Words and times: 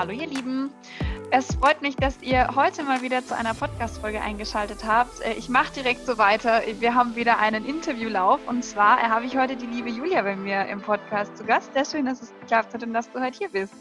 Hallo 0.00 0.12
ihr 0.12 0.28
Lieben. 0.28 0.70
Es 1.30 1.56
freut 1.56 1.82
mich, 1.82 1.94
dass 1.94 2.22
ihr 2.22 2.56
heute 2.56 2.84
mal 2.84 3.02
wieder 3.02 3.22
zu 3.22 3.36
einer 3.36 3.52
Podcast-Folge 3.52 4.22
eingeschaltet 4.22 4.78
habt. 4.86 5.20
Äh, 5.20 5.34
ich 5.34 5.50
mache 5.50 5.74
direkt 5.74 6.06
so 6.06 6.16
weiter. 6.16 6.62
Wir 6.78 6.94
haben 6.94 7.16
wieder 7.16 7.38
einen 7.38 7.66
Interviewlauf 7.66 8.40
und 8.48 8.64
zwar 8.64 8.96
habe 9.02 9.26
ich 9.26 9.36
heute 9.36 9.56
die 9.56 9.66
liebe 9.66 9.90
Julia 9.90 10.22
bei 10.22 10.36
mir 10.36 10.64
im 10.68 10.80
Podcast 10.80 11.36
zu 11.36 11.44
Gast. 11.44 11.74
Sehr 11.74 11.84
schön, 11.84 12.06
dass 12.06 12.22
es 12.22 12.32
geklappt 12.40 12.72
hat 12.72 12.82
und 12.82 12.94
dass 12.94 13.12
du 13.12 13.20
heute 13.20 13.36
hier 13.36 13.50
bist. 13.50 13.74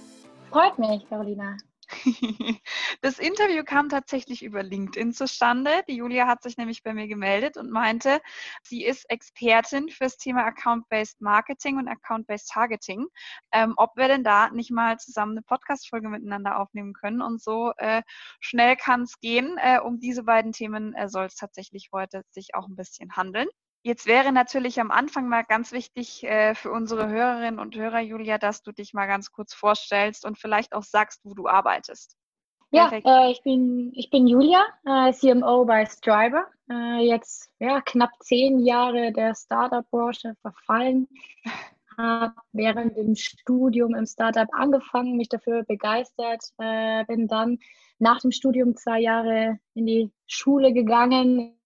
Freut 0.52 0.78
mich, 0.78 1.08
Carolina. 1.08 1.56
Das 3.02 3.18
Interview 3.18 3.64
kam 3.64 3.88
tatsächlich 3.88 4.44
über 4.44 4.62
LinkedIn 4.62 5.14
zustande. 5.14 5.72
Die 5.88 5.96
Julia 5.96 6.28
hat 6.28 6.44
sich 6.44 6.58
nämlich 6.58 6.84
bei 6.84 6.94
mir 6.94 7.08
gemeldet 7.08 7.56
und 7.56 7.72
meinte, 7.72 8.20
sie 8.62 8.84
ist 8.84 9.10
Expertin 9.10 9.88
fürs 9.88 10.18
Thema 10.18 10.44
Account-Based 10.44 11.22
Marketing 11.22 11.78
und 11.78 11.88
Account-Based 11.88 12.50
Targeting. 12.50 13.08
Ähm, 13.54 13.74
ob 13.78 13.96
wir 13.96 14.10
denn 14.10 14.26
da 14.26 14.50
nicht 14.50 14.72
mal 14.72 14.98
zusammen 14.98 15.32
eine 15.32 15.44
Podcast-Folge 15.44 16.10
miteinander 16.10 16.60
aufnehmen 16.60 16.92
können. 16.92 17.22
Und 17.22 17.42
so 17.42 17.72
äh, 17.78 18.02
schnell 18.42 18.76
kann 18.76 19.04
es 19.04 19.18
gehen. 19.22 19.58
Äh, 19.60 19.80
um 19.80 20.02
diese 20.02 20.24
beiden 20.24 20.52
Themen 20.52 20.94
äh, 20.94 21.08
soll 21.08 21.28
es 21.28 21.36
tatsächlich 21.36 21.92
heute 21.94 22.24
sich 22.32 22.54
auch 22.54 22.68
ein 22.68 22.76
bisschen 22.76 23.16
handeln. 23.16 23.48
Jetzt 23.82 24.08
wäre 24.08 24.34
natürlich 24.34 24.82
am 24.82 24.92
Anfang 24.92 25.30
mal 25.30 25.44
ganz 25.44 25.72
wichtig 25.72 26.26
äh, 26.26 26.54
für 26.54 26.72
unsere 26.72 27.08
Hörerinnen 27.08 27.62
und 27.62 27.78
Hörer, 27.78 28.02
Julia, 28.02 28.38
dass 28.38 28.62
du 28.62 28.74
dich 28.74 28.94
mal 28.94 29.08
ganz 29.08 29.32
kurz 29.32 29.54
vorstellst 29.54 30.26
und 30.26 30.38
vielleicht 30.38 30.74
auch 30.74 30.84
sagst, 30.84 31.22
wo 31.24 31.34
du 31.34 31.48
arbeitest. 31.48 32.19
Ja, 32.72 32.92
äh, 32.92 33.32
ich, 33.32 33.42
bin, 33.42 33.92
ich 33.96 34.10
bin 34.10 34.28
Julia, 34.28 34.64
äh, 34.86 35.12
CMO 35.12 35.66
bei 35.66 35.86
Striver. 35.86 36.46
Äh, 36.70 37.00
jetzt 37.08 37.50
ja, 37.60 37.82
knapp 37.82 38.12
zehn 38.20 38.60
Jahre 38.60 39.12
der 39.12 39.34
Startup-Branche 39.34 40.36
verfallen. 40.42 41.08
Habe 41.98 42.36
während 42.54 42.96
dem 42.96 43.16
Studium 43.16 43.96
im 43.96 44.06
Startup 44.06 44.48
angefangen, 44.52 45.18
mich 45.18 45.30
dafür 45.30 45.64
begeistert. 45.64 46.44
Äh, 46.60 47.06
bin 47.06 47.28
dann 47.28 47.58
nach 47.98 48.22
dem 48.22 48.32
Studium 48.32 48.76
zwei 48.76 49.00
Jahre 49.00 49.60
in 49.74 49.86
die 49.86 50.12
Schule 50.28 50.72
gegangen, 50.72 51.59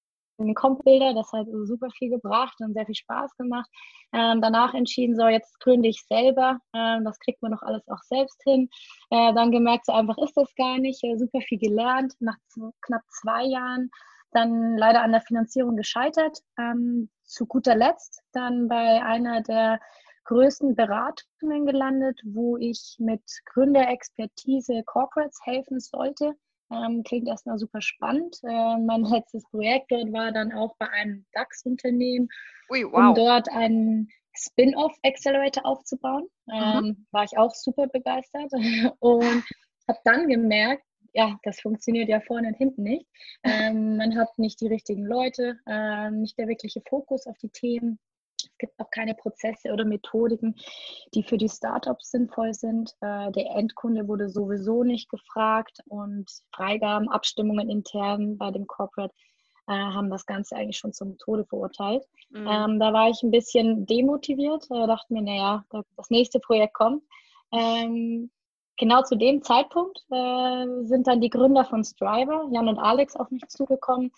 Comp-Bilder. 0.53 1.13
Das 1.13 1.31
hat 1.31 1.47
super 1.63 1.89
viel 1.97 2.09
gebracht 2.09 2.55
und 2.59 2.73
sehr 2.73 2.85
viel 2.85 2.95
Spaß 2.95 3.35
gemacht. 3.37 3.69
Ähm, 4.11 4.41
danach 4.41 4.73
entschieden, 4.73 5.15
so 5.15 5.27
jetzt 5.27 5.59
gründe 5.59 5.89
ich 5.89 6.03
selber. 6.07 6.59
Ähm, 6.73 7.05
das 7.05 7.17
kriegt 7.19 7.41
man 7.41 7.53
doch 7.53 7.61
alles 7.61 7.87
auch 7.87 8.01
selbst 8.03 8.41
hin. 8.43 8.69
Äh, 9.09 9.33
dann 9.33 9.51
gemerkt, 9.51 9.85
so 9.85 9.93
einfach 9.93 10.17
ist 10.17 10.35
das 10.35 10.53
gar 10.55 10.77
nicht. 10.77 11.03
Äh, 11.03 11.17
super 11.17 11.39
viel 11.41 11.59
gelernt. 11.59 12.13
Nach 12.19 12.35
knapp 12.81 13.03
zwei 13.21 13.45
Jahren 13.45 13.89
dann 14.31 14.77
leider 14.77 15.01
an 15.01 15.11
der 15.11 15.21
Finanzierung 15.21 15.77
gescheitert. 15.77 16.39
Ähm, 16.59 17.09
zu 17.23 17.45
guter 17.45 17.75
Letzt 17.75 18.21
dann 18.33 18.67
bei 18.67 19.03
einer 19.03 19.41
der 19.41 19.79
größten 20.25 20.75
Beratungen 20.75 21.65
gelandet, 21.65 22.19
wo 22.23 22.57
ich 22.57 22.95
mit 22.99 23.23
Gründerexpertise 23.53 24.83
Corporates 24.85 25.39
helfen 25.43 25.79
sollte. 25.79 26.33
Ähm, 26.73 27.03
klingt 27.03 27.27
erstmal 27.27 27.57
super 27.57 27.81
spannend. 27.81 28.37
Äh, 28.43 28.77
mein 28.77 29.03
letztes 29.03 29.43
Projekt 29.49 29.91
dort 29.91 30.11
war 30.13 30.31
dann 30.31 30.51
auch 30.51 30.75
bei 30.77 30.89
einem 30.89 31.25
DAX-Unternehmen, 31.33 32.27
wow. 32.69 32.93
um 32.93 33.15
dort 33.15 33.49
einen 33.49 34.09
Spin-off-Accelerator 34.35 35.65
aufzubauen. 35.65 36.27
Ähm, 36.51 36.83
mhm. 36.83 37.07
War 37.11 37.23
ich 37.23 37.37
auch 37.37 37.53
super 37.53 37.87
begeistert 37.87 38.51
und 38.99 39.43
habe 39.87 39.99
dann 40.03 40.27
gemerkt, 40.27 40.83
ja, 41.13 41.37
das 41.43 41.61
funktioniert 41.61 42.09
ja 42.09 42.19
vorne 42.21 42.47
und 42.49 42.57
hinten 42.57 42.83
nicht. 42.83 43.07
Ähm, 43.45 43.97
man 43.97 44.17
hat 44.17 44.29
nicht 44.39 44.61
die 44.61 44.67
richtigen 44.67 45.05
Leute, 45.05 45.59
äh, 45.65 46.09
nicht 46.11 46.37
der 46.37 46.47
wirkliche 46.47 46.81
Fokus 46.87 47.27
auf 47.27 47.37
die 47.39 47.49
Themen. 47.49 47.99
Es 48.63 48.69
gibt 48.69 48.79
auch 48.79 48.91
keine 48.91 49.13
Prozesse 49.13 49.73
oder 49.73 49.83
Methodiken, 49.83 50.55
die 51.13 51.23
für 51.23 51.37
die 51.37 51.49
Startups 51.49 52.11
sinnvoll 52.11 52.53
sind. 52.53 52.91
Äh, 53.01 53.29
der 53.33 53.55
Endkunde 53.57 54.07
wurde 54.07 54.29
sowieso 54.29 54.83
nicht 54.83 55.09
gefragt 55.09 55.79
und 55.87 56.31
Freigaben, 56.55 57.09
Abstimmungen 57.09 57.69
intern 57.69 58.37
bei 58.37 58.51
dem 58.51 58.65
Corporate 58.65 59.13
äh, 59.67 59.73
haben 59.73 60.09
das 60.09 60.25
Ganze 60.25 60.55
eigentlich 60.55 60.77
schon 60.77 60.93
zum 60.93 61.17
Tode 61.17 61.43
verurteilt. 61.43 62.05
Mhm. 62.29 62.47
Ähm, 62.47 62.79
da 62.79 62.93
war 62.93 63.09
ich 63.09 63.21
ein 63.21 63.31
bisschen 63.31 63.85
demotiviert, 63.85 64.65
äh, 64.71 64.87
dachte 64.87 65.11
mir, 65.13 65.21
naja, 65.21 65.65
das 65.97 66.09
nächste 66.09 66.39
Projekt 66.39 66.73
kommt. 66.73 67.03
Ähm, 67.51 68.31
genau 68.77 69.01
zu 69.01 69.17
dem 69.17 69.43
Zeitpunkt 69.43 69.99
äh, 70.09 70.65
sind 70.83 71.07
dann 71.07 71.19
die 71.19 71.29
Gründer 71.29 71.65
von 71.65 71.83
Striver, 71.83 72.47
Jan 72.49 72.69
und 72.69 72.79
Alex, 72.79 73.17
auf 73.17 73.29
mich 73.29 73.45
zugekommen 73.49 74.11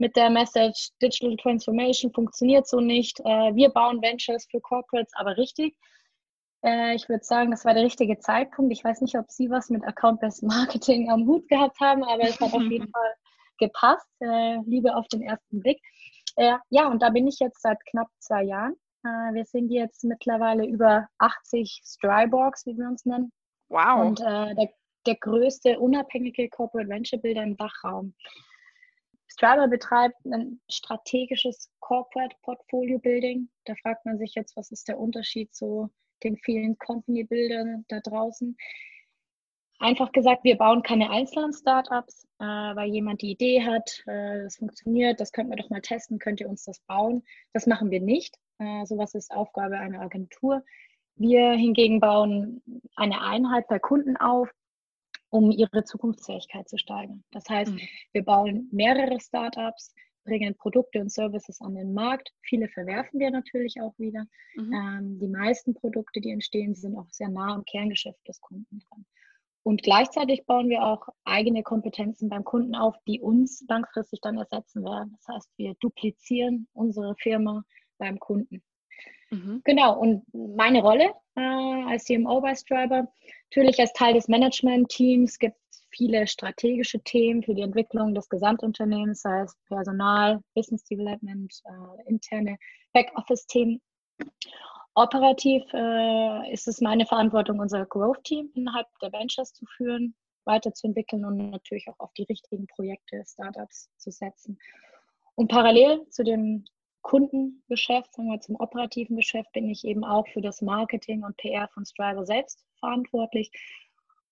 mit 0.00 0.16
der 0.16 0.30
Message, 0.30 0.90
Digital 1.02 1.36
Transformation 1.36 2.12
funktioniert 2.12 2.66
so 2.66 2.80
nicht. 2.80 3.20
Äh, 3.20 3.54
wir 3.54 3.68
bauen 3.68 4.02
Ventures 4.02 4.46
für 4.50 4.60
Corporates, 4.60 5.12
aber 5.14 5.36
richtig. 5.36 5.76
Äh, 6.64 6.94
ich 6.94 7.08
würde 7.08 7.24
sagen, 7.24 7.50
das 7.50 7.64
war 7.64 7.74
der 7.74 7.84
richtige 7.84 8.18
Zeitpunkt. 8.18 8.72
Ich 8.72 8.82
weiß 8.82 9.02
nicht, 9.02 9.16
ob 9.16 9.30
Sie 9.30 9.50
was 9.50 9.68
mit 9.68 9.84
Account-Based 9.84 10.42
Marketing 10.42 11.10
am 11.10 11.26
Hut 11.26 11.46
gehabt 11.48 11.78
haben, 11.80 12.02
aber 12.02 12.22
es 12.22 12.40
hat 12.40 12.52
auf 12.52 12.62
jeden 12.62 12.88
Fall 12.92 13.14
gepasst. 13.58 14.08
Äh, 14.20 14.56
Liebe 14.64 14.96
auf 14.96 15.06
den 15.08 15.22
ersten 15.22 15.60
Blick. 15.60 15.80
Äh, 16.36 16.56
ja, 16.70 16.88
und 16.88 17.02
da 17.02 17.10
bin 17.10 17.26
ich 17.26 17.38
jetzt 17.38 17.60
seit 17.60 17.78
knapp 17.86 18.08
zwei 18.18 18.44
Jahren. 18.44 18.74
Äh, 19.04 19.34
wir 19.34 19.44
sind 19.44 19.70
jetzt 19.70 20.02
mittlerweile 20.04 20.66
über 20.66 21.08
80 21.18 21.82
Stryborgs, 21.84 22.64
wie 22.66 22.76
wir 22.76 22.88
uns 22.88 23.04
nennen. 23.04 23.32
Wow. 23.68 24.06
Und 24.06 24.20
äh, 24.20 24.54
der, 24.54 24.70
der 25.06 25.16
größte 25.16 25.78
unabhängige 25.78 26.48
Corporate 26.48 26.88
Venture 26.88 27.20
Builder 27.20 27.42
im 27.42 27.56
Dachraum. 27.56 28.14
Strava 29.40 29.68
betreibt 29.68 30.22
ein 30.26 30.60
strategisches 30.68 31.70
Corporate 31.80 32.36
Portfolio 32.42 32.98
Building. 32.98 33.48
Da 33.64 33.74
fragt 33.76 34.04
man 34.04 34.18
sich 34.18 34.34
jetzt, 34.34 34.54
was 34.54 34.70
ist 34.70 34.86
der 34.86 34.98
Unterschied 34.98 35.54
zu 35.54 35.88
den 36.22 36.36
vielen 36.36 36.76
Company 36.76 37.24
Buildern 37.24 37.86
da 37.88 38.00
draußen? 38.00 38.54
Einfach 39.78 40.12
gesagt, 40.12 40.44
wir 40.44 40.58
bauen 40.58 40.82
keine 40.82 41.08
einzelnen 41.08 41.54
Startups, 41.54 42.28
äh, 42.38 42.44
weil 42.44 42.90
jemand 42.90 43.22
die 43.22 43.30
Idee 43.30 43.62
hat, 43.64 44.02
äh, 44.06 44.42
das 44.42 44.56
funktioniert, 44.58 45.20
das 45.20 45.32
könnten 45.32 45.52
wir 45.52 45.56
doch 45.56 45.70
mal 45.70 45.80
testen, 45.80 46.18
könnt 46.18 46.42
ihr 46.42 46.48
uns 46.50 46.64
das 46.64 46.80
bauen? 46.80 47.24
Das 47.54 47.66
machen 47.66 47.90
wir 47.90 48.02
nicht. 48.02 48.36
Äh, 48.58 48.84
sowas 48.84 49.14
ist 49.14 49.34
Aufgabe 49.34 49.78
einer 49.78 50.02
Agentur. 50.02 50.62
Wir 51.16 51.52
hingegen 51.52 51.98
bauen 51.98 52.62
eine 52.94 53.22
Einheit 53.22 53.68
bei 53.68 53.78
Kunden 53.78 54.18
auf, 54.18 54.50
um 55.30 55.50
ihre 55.50 55.84
Zukunftsfähigkeit 55.84 56.68
zu 56.68 56.76
steigern. 56.76 57.24
Das 57.30 57.48
heißt, 57.48 57.72
mhm. 57.72 57.80
wir 58.12 58.24
bauen 58.24 58.68
mehrere 58.72 59.18
Startups, 59.20 59.94
bringen 60.24 60.54
Produkte 60.56 61.00
und 61.00 61.10
Services 61.10 61.60
an 61.60 61.74
den 61.74 61.94
Markt. 61.94 62.30
Viele 62.42 62.68
verwerfen 62.68 63.18
wir 63.20 63.30
natürlich 63.30 63.80
auch 63.80 63.98
wieder. 63.98 64.26
Mhm. 64.56 64.72
Ähm, 64.72 65.18
die 65.18 65.28
meisten 65.28 65.74
Produkte, 65.74 66.20
die 66.20 66.30
entstehen, 66.30 66.74
sind 66.74 66.96
auch 66.96 67.08
sehr 67.10 67.28
nah 67.28 67.54
am 67.54 67.64
Kerngeschäft 67.64 68.26
des 68.28 68.40
Kunden 68.40 68.80
dran. 68.88 69.06
Und 69.62 69.82
gleichzeitig 69.82 70.46
bauen 70.46 70.68
wir 70.68 70.84
auch 70.84 71.08
eigene 71.24 71.62
Kompetenzen 71.62 72.28
beim 72.28 72.44
Kunden 72.44 72.74
auf, 72.74 72.96
die 73.06 73.20
uns 73.20 73.64
langfristig 73.68 74.20
dann 74.22 74.38
ersetzen 74.38 74.82
werden. 74.84 75.12
Das 75.16 75.34
heißt, 75.34 75.50
wir 75.56 75.74
duplizieren 75.80 76.66
unsere 76.72 77.14
Firma 77.16 77.62
beim 77.98 78.18
Kunden. 78.18 78.62
Mhm. 79.30 79.62
Genau, 79.64 79.98
und 79.98 80.24
meine 80.32 80.82
Rolle 80.82 81.12
äh, 81.36 81.40
als 81.40 82.04
CMO 82.04 82.40
bei 82.40 82.54
Striber, 82.54 83.08
natürlich 83.50 83.78
als 83.78 83.92
Teil 83.92 84.14
des 84.14 84.28
Management-Teams 84.28 85.38
gibt 85.38 85.56
es 85.70 85.86
viele 85.90 86.26
strategische 86.26 87.00
Themen 87.00 87.42
für 87.42 87.54
die 87.54 87.62
Entwicklung 87.62 88.14
des 88.14 88.28
Gesamtunternehmens, 88.28 89.22
sei 89.22 89.42
es 89.42 89.56
Personal, 89.68 90.40
Business 90.54 90.84
Development, 90.84 91.52
äh, 91.64 92.08
interne 92.08 92.58
Backoffice-Themen. 92.92 93.80
Operativ 94.94 95.62
äh, 95.72 96.52
ist 96.52 96.66
es 96.66 96.80
meine 96.80 97.06
Verantwortung, 97.06 97.60
unser 97.60 97.86
Growth-Team 97.86 98.50
innerhalb 98.54 98.86
der 99.00 99.12
Ventures 99.12 99.52
zu 99.52 99.64
führen, 99.76 100.16
weiterzuentwickeln 100.44 101.24
und 101.24 101.50
natürlich 101.50 101.86
auch 101.88 101.98
auf 102.00 102.12
die 102.14 102.24
richtigen 102.24 102.66
Projekte, 102.66 103.22
Startups 103.24 103.88
zu 103.98 104.10
setzen. 104.10 104.58
Und 105.36 105.48
parallel 105.48 106.06
zu 106.10 106.24
dem 106.24 106.64
Kundengeschäft, 107.10 108.14
sagen 108.14 108.30
wir 108.30 108.40
zum 108.40 108.54
operativen 108.54 109.16
Geschäft, 109.16 109.50
bin 109.50 109.68
ich 109.68 109.84
eben 109.84 110.04
auch 110.04 110.28
für 110.28 110.40
das 110.40 110.62
Marketing 110.62 111.24
und 111.24 111.36
PR 111.38 111.66
von 111.66 111.84
Striver 111.84 112.24
selbst 112.24 112.64
verantwortlich, 112.78 113.50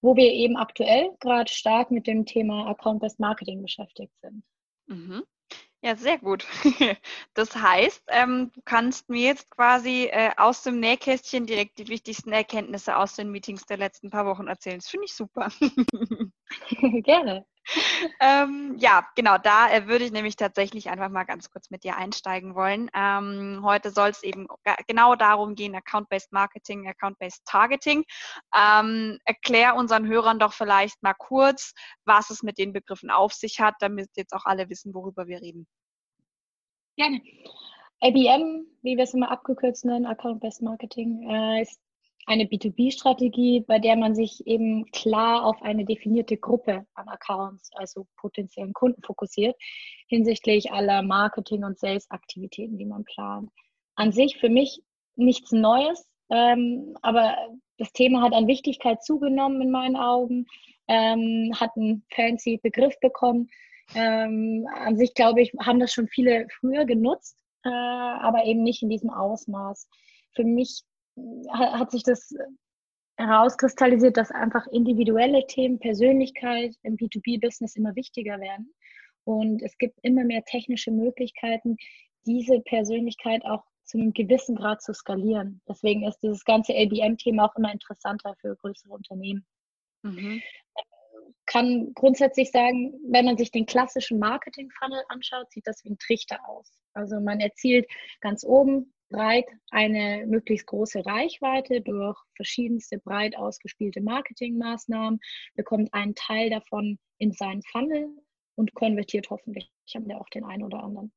wo 0.01 0.15
wir 0.15 0.33
eben 0.33 0.57
aktuell 0.57 1.11
gerade 1.19 1.53
stark 1.53 1.91
mit 1.91 2.07
dem 2.07 2.25
Thema 2.25 2.69
Account-Based 2.69 3.19
Marketing 3.19 3.63
beschäftigt 3.63 4.13
sind. 4.21 4.45
Mhm. 4.87 5.25
Ja, 5.83 5.97
sehr 5.97 6.19
gut. 6.19 6.47
Das 7.35 7.57
heißt, 7.57 8.05
ähm, 8.09 8.53
du 8.53 8.61
kannst 8.65 9.09
mir 9.09 9.27
jetzt 9.27 9.51
quasi 9.51 10.09
äh, 10.13 10.31
aus 10.37 10.63
dem 10.63 10.79
Nähkästchen 10.79 11.47
direkt 11.47 11.79
die 11.79 11.89
wichtigsten 11.89 12.31
Erkenntnisse 12.33 12.97
aus 12.97 13.17
den 13.17 13.31
Meetings 13.31 13.67
der 13.67 13.79
letzten 13.79 14.11
paar 14.11 14.27
Wochen 14.27 14.47
erzählen. 14.47 14.79
Das 14.79 14.89
finde 14.89 15.07
ich 15.07 15.15
super. 15.15 15.51
Gerne 17.03 17.45
ähm, 18.21 18.77
ja, 18.79 19.07
genau, 19.15 19.39
da 19.39 19.71
äh, 19.71 19.87
würde 19.87 20.05
ich 20.05 20.13
nämlich 20.13 20.37
tatsächlich 20.37 20.89
einfach 20.89 21.09
mal 21.09 21.25
ganz 21.25 21.51
kurz 21.51 21.71
mit 21.71 21.85
dir 21.85 21.97
einsteigen 21.97 22.55
wollen. 22.55 22.91
Ähm, 22.95 23.61
heute 23.63 23.91
soll 23.91 24.11
es 24.11 24.23
eben 24.23 24.47
genau 24.87 25.15
darum 25.15 25.55
gehen, 25.55 25.75
Account-Based 25.75 26.33
Marketing, 26.33 26.89
Account-Based 26.89 27.45
Targeting. 27.45 28.05
Ähm, 28.57 29.19
erklär 29.25 29.77
unseren 29.77 30.07
Hörern 30.07 30.39
doch 30.39 30.53
vielleicht 30.53 31.03
mal 31.03 31.15
kurz, 31.15 31.73
was 32.05 32.31
es 32.31 32.43
mit 32.43 32.59
den 32.59 32.73
Begriffen 32.73 33.11
auf 33.11 33.33
sich 33.33 33.61
hat, 33.61 33.75
damit 33.81 34.11
jetzt 34.17 34.33
auch 34.33 34.45
alle 34.45 34.69
wissen, 34.71 34.95
worüber 34.95 35.27
wir 35.27 35.41
reden. 35.41 35.67
Gerne. 36.97 37.21
ABM, 38.01 38.67
wie 38.83 38.97
wir 38.97 39.05
es 39.05 39.15
immer 39.15 39.31
abgekürzt 39.31 39.85
nennen, 39.85 40.07
Account-Based 40.07 40.63
Marketing, 40.63 41.29
äh, 41.29 41.63
ist 41.63 41.81
eine 42.29 42.45
B2B-Strategie, 42.45 43.65
bei 43.67 43.79
der 43.79 43.97
man 43.97 44.15
sich 44.15 44.47
eben 44.47 44.85
klar 44.93 45.47
auf 45.47 45.63
eine 45.63 45.87
definierte 45.87 46.37
Gruppe 46.37 46.87
an 46.95 47.09
Accounts, 47.09 47.71
also 47.75 48.07
potenziellen 48.17 48.75
Kunden 48.75 49.03
fokussiert, 49.03 49.57
hinsichtlich 50.09 50.71
aller 50.71 51.03
Marketing- 51.03 51.65
und 51.65 51.79
Sales-Aktivitäten, 51.79 52.77
die 52.77 52.85
man 52.85 53.05
plant. 53.05 53.51
An 53.97 54.13
sich 54.13 54.37
für 54.37 54.51
mich 54.51 54.83
nichts 55.17 55.53
Neues, 55.53 56.07
ähm, 56.31 56.95
aber 57.01 57.35
das 57.79 57.93
Thema 57.93 58.21
hat 58.23 58.35
an 58.35 58.47
Wichtigkeit 58.47 59.03
zugenommen 59.03 59.63
in 59.63 59.71
meinen 59.71 59.97
Augen, 59.97 60.45
ähm, 60.87 61.53
hat 61.59 61.71
einen 61.77 62.05
fancy 62.15 62.61
Begriff 62.63 62.95
bekommen. 63.01 63.49
Ähm, 63.95 64.67
an 64.75 64.99
sich, 64.99 65.15
glaube 65.15 65.41
ich, 65.41 65.53
haben 65.61 65.81
das 65.81 65.95
schon 65.95 66.09
viele 66.09 66.47
früher 66.61 66.85
genutzt, 66.85 67.39
äh, 67.65 67.71
aber 67.71 68.45
eben 68.45 68.63
nicht 68.63 68.83
in 68.83 68.91
diesem 68.91 69.09
Ausmaß. 69.09 69.89
Für 70.35 70.45
mich 70.45 70.83
hat, 71.53 71.91
sich 71.91 72.03
das 72.03 72.35
herauskristallisiert, 73.17 74.17
dass 74.17 74.31
einfach 74.31 74.67
individuelle 74.69 75.47
Themen, 75.47 75.79
Persönlichkeit 75.79 76.77
im 76.83 76.97
B2B-Business 76.97 77.77
immer 77.77 77.97
wichtiger 77.97 78.41
werden. 78.41 78.73
Und 79.25 79.63
es 79.63 79.77
gibt 79.77 79.99
immer 80.03 80.25
mehr 80.25 80.45
technische 80.45 80.91
Möglichkeiten, 80.91 81.77
diese 82.27 82.61
Persönlichkeit 82.61 83.45
auch 83.45 83.65
zu 83.85 83.99
einem 83.99 84.13
gewissen 84.13 84.55
Grad 84.55 84.83
zu 84.83 84.93
skalieren. 84.93 85.61
Deswegen 85.69 86.07
ist 86.07 86.19
dieses 86.23 86.45
ganze 86.45 86.75
LBM-Thema 86.75 87.47
auch 87.47 87.57
immer 87.57 87.73
interessanter 87.73 88.35
für 88.41 88.55
größere 88.57 88.93
Unternehmen. 88.93 89.47
Mhm. 90.03 90.43
Kann 91.47 91.93
grundsätzlich 91.95 92.51
sagen, 92.51 92.95
wenn 93.11 93.25
man 93.25 93.39
sich 93.39 93.51
den 93.51 93.67
klassischen 93.67 94.19
Marketing-Funnel 94.19 95.03
anschaut, 95.09 95.51
sieht 95.51 95.67
das 95.67 95.83
wie 95.85 95.91
ein 95.91 95.99
Trichter 95.99 96.39
aus. 96.47 96.79
Also 96.93 97.19
man 97.21 97.41
erzielt 97.41 97.87
ganz 98.21 98.45
oben 98.45 98.93
breit 99.09 99.47
eine 99.71 100.27
möglichst 100.27 100.67
große 100.67 101.05
Reichweite 101.05 101.81
durch 101.81 102.19
verschiedenste 102.37 102.99
breit 102.99 103.37
ausgespielte 103.37 104.01
Marketingmaßnahmen, 104.01 105.21
bekommt 105.55 105.93
einen 105.93 106.15
Teil 106.15 106.51
davon 106.51 106.99
in 107.19 107.33
seinen 107.33 107.63
Funnel 107.63 108.09
und 108.57 108.75
konvertiert 108.75 109.31
hoffentlich 109.31 109.71
Ich 109.87 109.95
habe 109.97 110.09
ja 110.09 110.19
auch 110.19 110.29
den 110.29 110.45
einen 110.45 110.63
oder 110.63 110.83
anderen. 110.83 111.13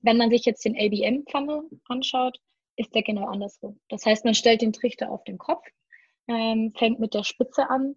Wenn 0.00 0.16
man 0.16 0.30
sich 0.30 0.44
jetzt 0.44 0.64
den 0.64 0.76
ABM-Funnel 0.76 1.68
anschaut, 1.88 2.38
ist 2.76 2.94
der 2.94 3.02
genau 3.02 3.26
andersrum. 3.26 3.80
Das 3.88 4.04
heißt, 4.04 4.24
man 4.24 4.34
stellt 4.34 4.62
den 4.62 4.72
Trichter 4.72 5.10
auf 5.10 5.24
den 5.24 5.38
Kopf, 5.38 5.66
ähm, 6.28 6.72
fängt 6.76 7.00
mit 7.00 7.14
der 7.14 7.24
Spitze 7.24 7.70
an. 7.70 7.96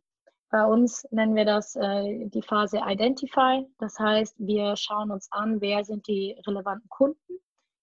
Bei 0.51 0.65
uns 0.65 1.05
nennen 1.11 1.35
wir 1.35 1.45
das 1.45 1.75
äh, 1.75 2.27
die 2.27 2.41
Phase 2.41 2.81
Identify. 2.83 3.65
Das 3.77 3.99
heißt, 3.99 4.35
wir 4.39 4.75
schauen 4.77 5.11
uns 5.11 5.27
an, 5.31 5.61
wer 5.61 5.83
sind 5.83 6.07
die 6.07 6.39
relevanten 6.45 6.89
Kunden 6.89 7.39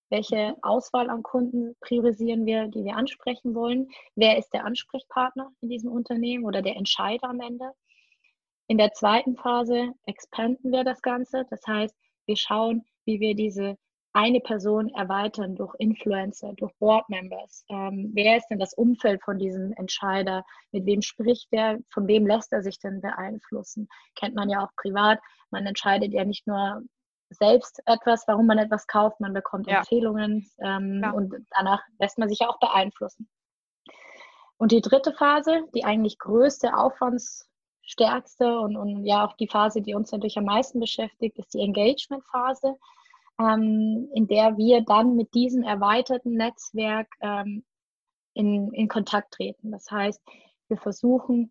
welche 0.09 0.57
Auswahl 0.63 1.11
an 1.11 1.23
Kunden 1.23 1.75
priorisieren 1.81 2.47
wir, 2.47 2.69
die 2.69 2.85
wir 2.85 2.97
ansprechen 2.97 3.55
wollen? 3.55 3.89
Wer 4.15 4.39
ist 4.39 4.51
der 4.51 4.65
Ansprechpartner 4.65 5.51
in 5.61 5.69
diesem 5.69 5.91
Unternehmen 5.91 6.45
oder 6.45 6.63
der 6.63 6.77
Entscheider 6.77 7.29
am 7.29 7.41
Ende? 7.41 7.73
In 8.69 8.79
der 8.79 8.93
zweiten 8.93 9.37
Phase 9.37 9.93
expanden 10.07 10.73
wir 10.73 10.85
das 10.85 11.03
Ganze. 11.03 11.45
Das 11.51 11.61
heißt, 11.67 11.95
wir 12.27 12.37
schauen, 12.37 12.85
wie 13.05 13.21
wir 13.21 13.35
diese 13.35 13.77
eine 14.13 14.41
Person 14.41 14.89
erweitern 14.95 15.57
durch 15.57 15.75
Influencer, 15.79 16.55
durch 16.55 16.73
Board 16.79 17.07
Members. 17.11 17.67
Ähm, 17.69 18.13
wer 18.15 18.39
ist 18.39 18.49
denn 18.49 18.59
das 18.59 18.73
Umfeld 18.73 19.23
von 19.23 19.39
diesem 19.39 19.73
Entscheider? 19.75 20.43
Mit 20.73 20.87
wem 20.87 21.03
spricht 21.03 21.53
der? 21.53 21.79
Von 21.93 22.09
wem 22.09 22.27
lässt 22.27 22.51
er 22.53 22.63
sich 22.63 22.79
denn 22.79 23.03
beeinflussen? 23.03 23.89
Kennt 24.15 24.35
man 24.35 24.49
ja 24.49 24.65
auch 24.65 24.75
privat. 24.77 25.19
Man 25.51 25.67
entscheidet 25.67 26.15
ja 26.15 26.25
nicht 26.25 26.47
nur 26.47 26.83
selbst 27.31 27.83
etwas, 27.87 28.25
warum 28.27 28.47
man 28.47 28.59
etwas 28.59 28.87
kauft. 28.87 29.21
Man 29.21 29.33
bekommt 29.33 29.67
ja. 29.67 29.79
Empfehlungen 29.79 30.49
ähm, 30.59 31.01
ja. 31.03 31.11
und 31.11 31.35
danach 31.51 31.83
lässt 31.99 32.19
man 32.19 32.29
sich 32.29 32.41
ja 32.41 32.49
auch 32.49 32.59
beeinflussen. 32.59 33.29
Und 34.59 34.73
die 34.73 34.81
dritte 34.81 35.13
Phase, 35.13 35.65
die 35.75 35.85
eigentlich 35.85 36.19
größte, 36.19 36.75
aufwandsstärkste 36.75 38.59
und, 38.59 38.77
und 38.77 39.05
ja 39.05 39.27
auch 39.27 39.37
die 39.37 39.49
Phase, 39.49 39.83
die 39.83 39.95
uns 39.95 40.13
natürlich 40.13 40.39
am 40.39 40.45
meisten 40.45 40.81
beschäftigt, 40.81 41.39
ist 41.39 41.53
die 41.53 41.61
Engagement-Phase, 41.61 42.77
ähm, 43.39 44.09
in 44.15 44.27
der 44.29 44.57
wir 44.57 44.83
dann 44.83 45.15
mit 45.15 45.35
diesem 45.35 45.63
erweiterten 45.63 46.35
Netzwerk 46.35 47.09
ähm, 47.21 47.65
in, 48.33 48.73
in 48.73 48.89
Kontakt 48.89 49.35
treten. 49.35 49.73
Das 49.73 49.91
heißt, 49.91 50.23
wir 50.69 50.79
versuchen 50.79 51.51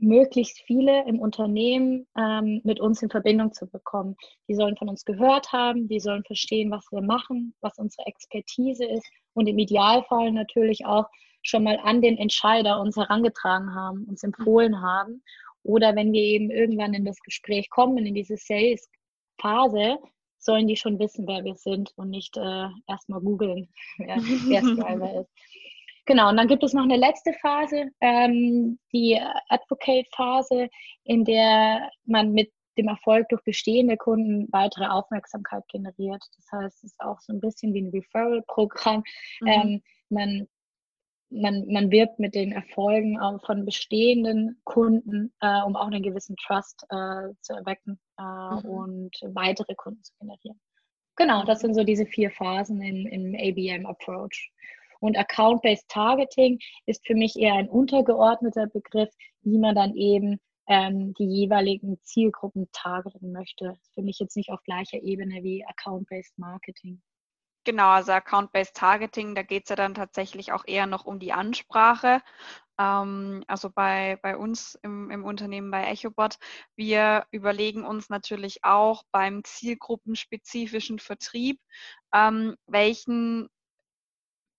möglichst 0.00 0.60
viele 0.60 1.06
im 1.06 1.20
Unternehmen 1.20 2.06
ähm, 2.16 2.60
mit 2.64 2.80
uns 2.80 3.02
in 3.02 3.10
Verbindung 3.10 3.52
zu 3.52 3.66
bekommen. 3.66 4.16
Die 4.48 4.54
sollen 4.54 4.76
von 4.76 4.88
uns 4.88 5.04
gehört 5.04 5.52
haben, 5.52 5.88
die 5.88 6.00
sollen 6.00 6.24
verstehen, 6.24 6.70
was 6.70 6.86
wir 6.90 7.02
machen, 7.02 7.54
was 7.60 7.78
unsere 7.78 8.06
Expertise 8.06 8.84
ist 8.84 9.06
und 9.34 9.46
im 9.46 9.58
Idealfall 9.58 10.32
natürlich 10.32 10.84
auch 10.86 11.06
schon 11.42 11.64
mal 11.64 11.78
an 11.82 12.02
den 12.02 12.18
Entscheider 12.18 12.80
uns 12.80 12.96
herangetragen 12.96 13.74
haben, 13.74 14.04
uns 14.04 14.22
empfohlen 14.22 14.80
haben. 14.82 15.22
Oder 15.62 15.94
wenn 15.94 16.12
wir 16.12 16.22
eben 16.22 16.50
irgendwann 16.50 16.94
in 16.94 17.04
das 17.04 17.20
Gespräch 17.20 17.68
kommen, 17.70 18.04
in 18.04 18.14
diese 18.14 18.36
Sales-Phase, 18.36 19.98
sollen 20.38 20.66
die 20.66 20.76
schon 20.76 20.98
wissen, 20.98 21.26
wer 21.28 21.44
wir 21.44 21.54
sind 21.54 21.92
und 21.96 22.10
nicht 22.10 22.36
äh, 22.36 22.68
erstmal 22.86 23.20
googeln, 23.20 23.68
wer, 23.98 24.18
Striver 24.20 25.20
ist. 25.20 25.30
Genau, 26.10 26.28
und 26.28 26.38
dann 26.38 26.48
gibt 26.48 26.64
es 26.64 26.72
noch 26.72 26.82
eine 26.82 26.96
letzte 26.96 27.32
Phase, 27.34 27.92
ähm, 28.00 28.80
die 28.92 29.16
Advocate-Phase, 29.48 30.68
in 31.04 31.24
der 31.24 31.88
man 32.04 32.32
mit 32.32 32.50
dem 32.76 32.88
Erfolg 32.88 33.28
durch 33.28 33.44
bestehende 33.44 33.96
Kunden 33.96 34.48
weitere 34.50 34.86
Aufmerksamkeit 34.86 35.62
generiert. 35.68 36.20
Das 36.34 36.46
heißt, 36.50 36.78
es 36.78 36.90
ist 36.90 37.00
auch 37.00 37.20
so 37.20 37.32
ein 37.32 37.40
bisschen 37.40 37.72
wie 37.74 37.82
ein 37.82 37.90
Referral-Programm. 37.90 39.04
Mhm. 39.40 39.46
Ähm, 39.46 39.82
man, 40.08 40.48
man, 41.30 41.66
man 41.68 41.92
wirbt 41.92 42.18
mit 42.18 42.34
den 42.34 42.50
Erfolgen 42.50 43.16
von 43.46 43.64
bestehenden 43.64 44.60
Kunden, 44.64 45.32
äh, 45.40 45.62
um 45.62 45.76
auch 45.76 45.86
einen 45.86 46.02
gewissen 46.02 46.34
Trust 46.44 46.82
äh, 46.90 47.28
zu 47.40 47.52
erwecken 47.52 48.00
äh, 48.18 48.22
mhm. 48.22 48.64
und 48.64 49.16
weitere 49.32 49.76
Kunden 49.76 50.02
zu 50.02 50.12
generieren. 50.18 50.60
Genau, 51.14 51.44
das 51.44 51.60
sind 51.60 51.74
so 51.74 51.84
diese 51.84 52.06
vier 52.06 52.32
Phasen 52.32 52.82
im, 52.82 53.06
im 53.06 53.36
ABM-Approach. 53.36 54.50
Und 55.00 55.18
Account-Based 55.18 55.88
Targeting 55.88 56.58
ist 56.86 57.06
für 57.06 57.14
mich 57.14 57.36
eher 57.36 57.54
ein 57.54 57.68
untergeordneter 57.68 58.66
Begriff, 58.66 59.10
wie 59.42 59.58
man 59.58 59.74
dann 59.74 59.94
eben 59.94 60.38
ähm, 60.68 61.14
die 61.14 61.24
jeweiligen 61.24 61.98
Zielgruppen 62.04 62.68
targeten 62.72 63.32
möchte. 63.32 63.76
Für 63.94 64.02
mich 64.02 64.18
jetzt 64.20 64.36
nicht 64.36 64.50
auf 64.50 64.62
gleicher 64.62 65.02
Ebene 65.02 65.42
wie 65.42 65.64
Account-Based 65.66 66.38
Marketing. 66.38 67.02
Genau, 67.64 67.88
also 67.88 68.12
Account-Based 68.12 68.74
Targeting, 68.74 69.34
da 69.34 69.42
geht 69.42 69.64
es 69.64 69.70
ja 69.70 69.76
dann 69.76 69.94
tatsächlich 69.94 70.52
auch 70.52 70.64
eher 70.66 70.86
noch 70.86 71.04
um 71.04 71.18
die 71.18 71.32
Ansprache. 71.32 72.22
Ähm, 72.78 73.44
also 73.48 73.68
bei, 73.68 74.18
bei 74.22 74.36
uns 74.36 74.78
im, 74.82 75.10
im 75.10 75.24
Unternehmen 75.24 75.70
bei 75.70 75.84
EchoBot, 75.90 76.38
wir 76.74 77.26
überlegen 77.30 77.84
uns 77.84 78.08
natürlich 78.08 78.64
auch 78.64 79.02
beim 79.12 79.44
zielgruppenspezifischen 79.44 80.98
Vertrieb, 80.98 81.60
ähm, 82.14 82.56
welchen 82.66 83.48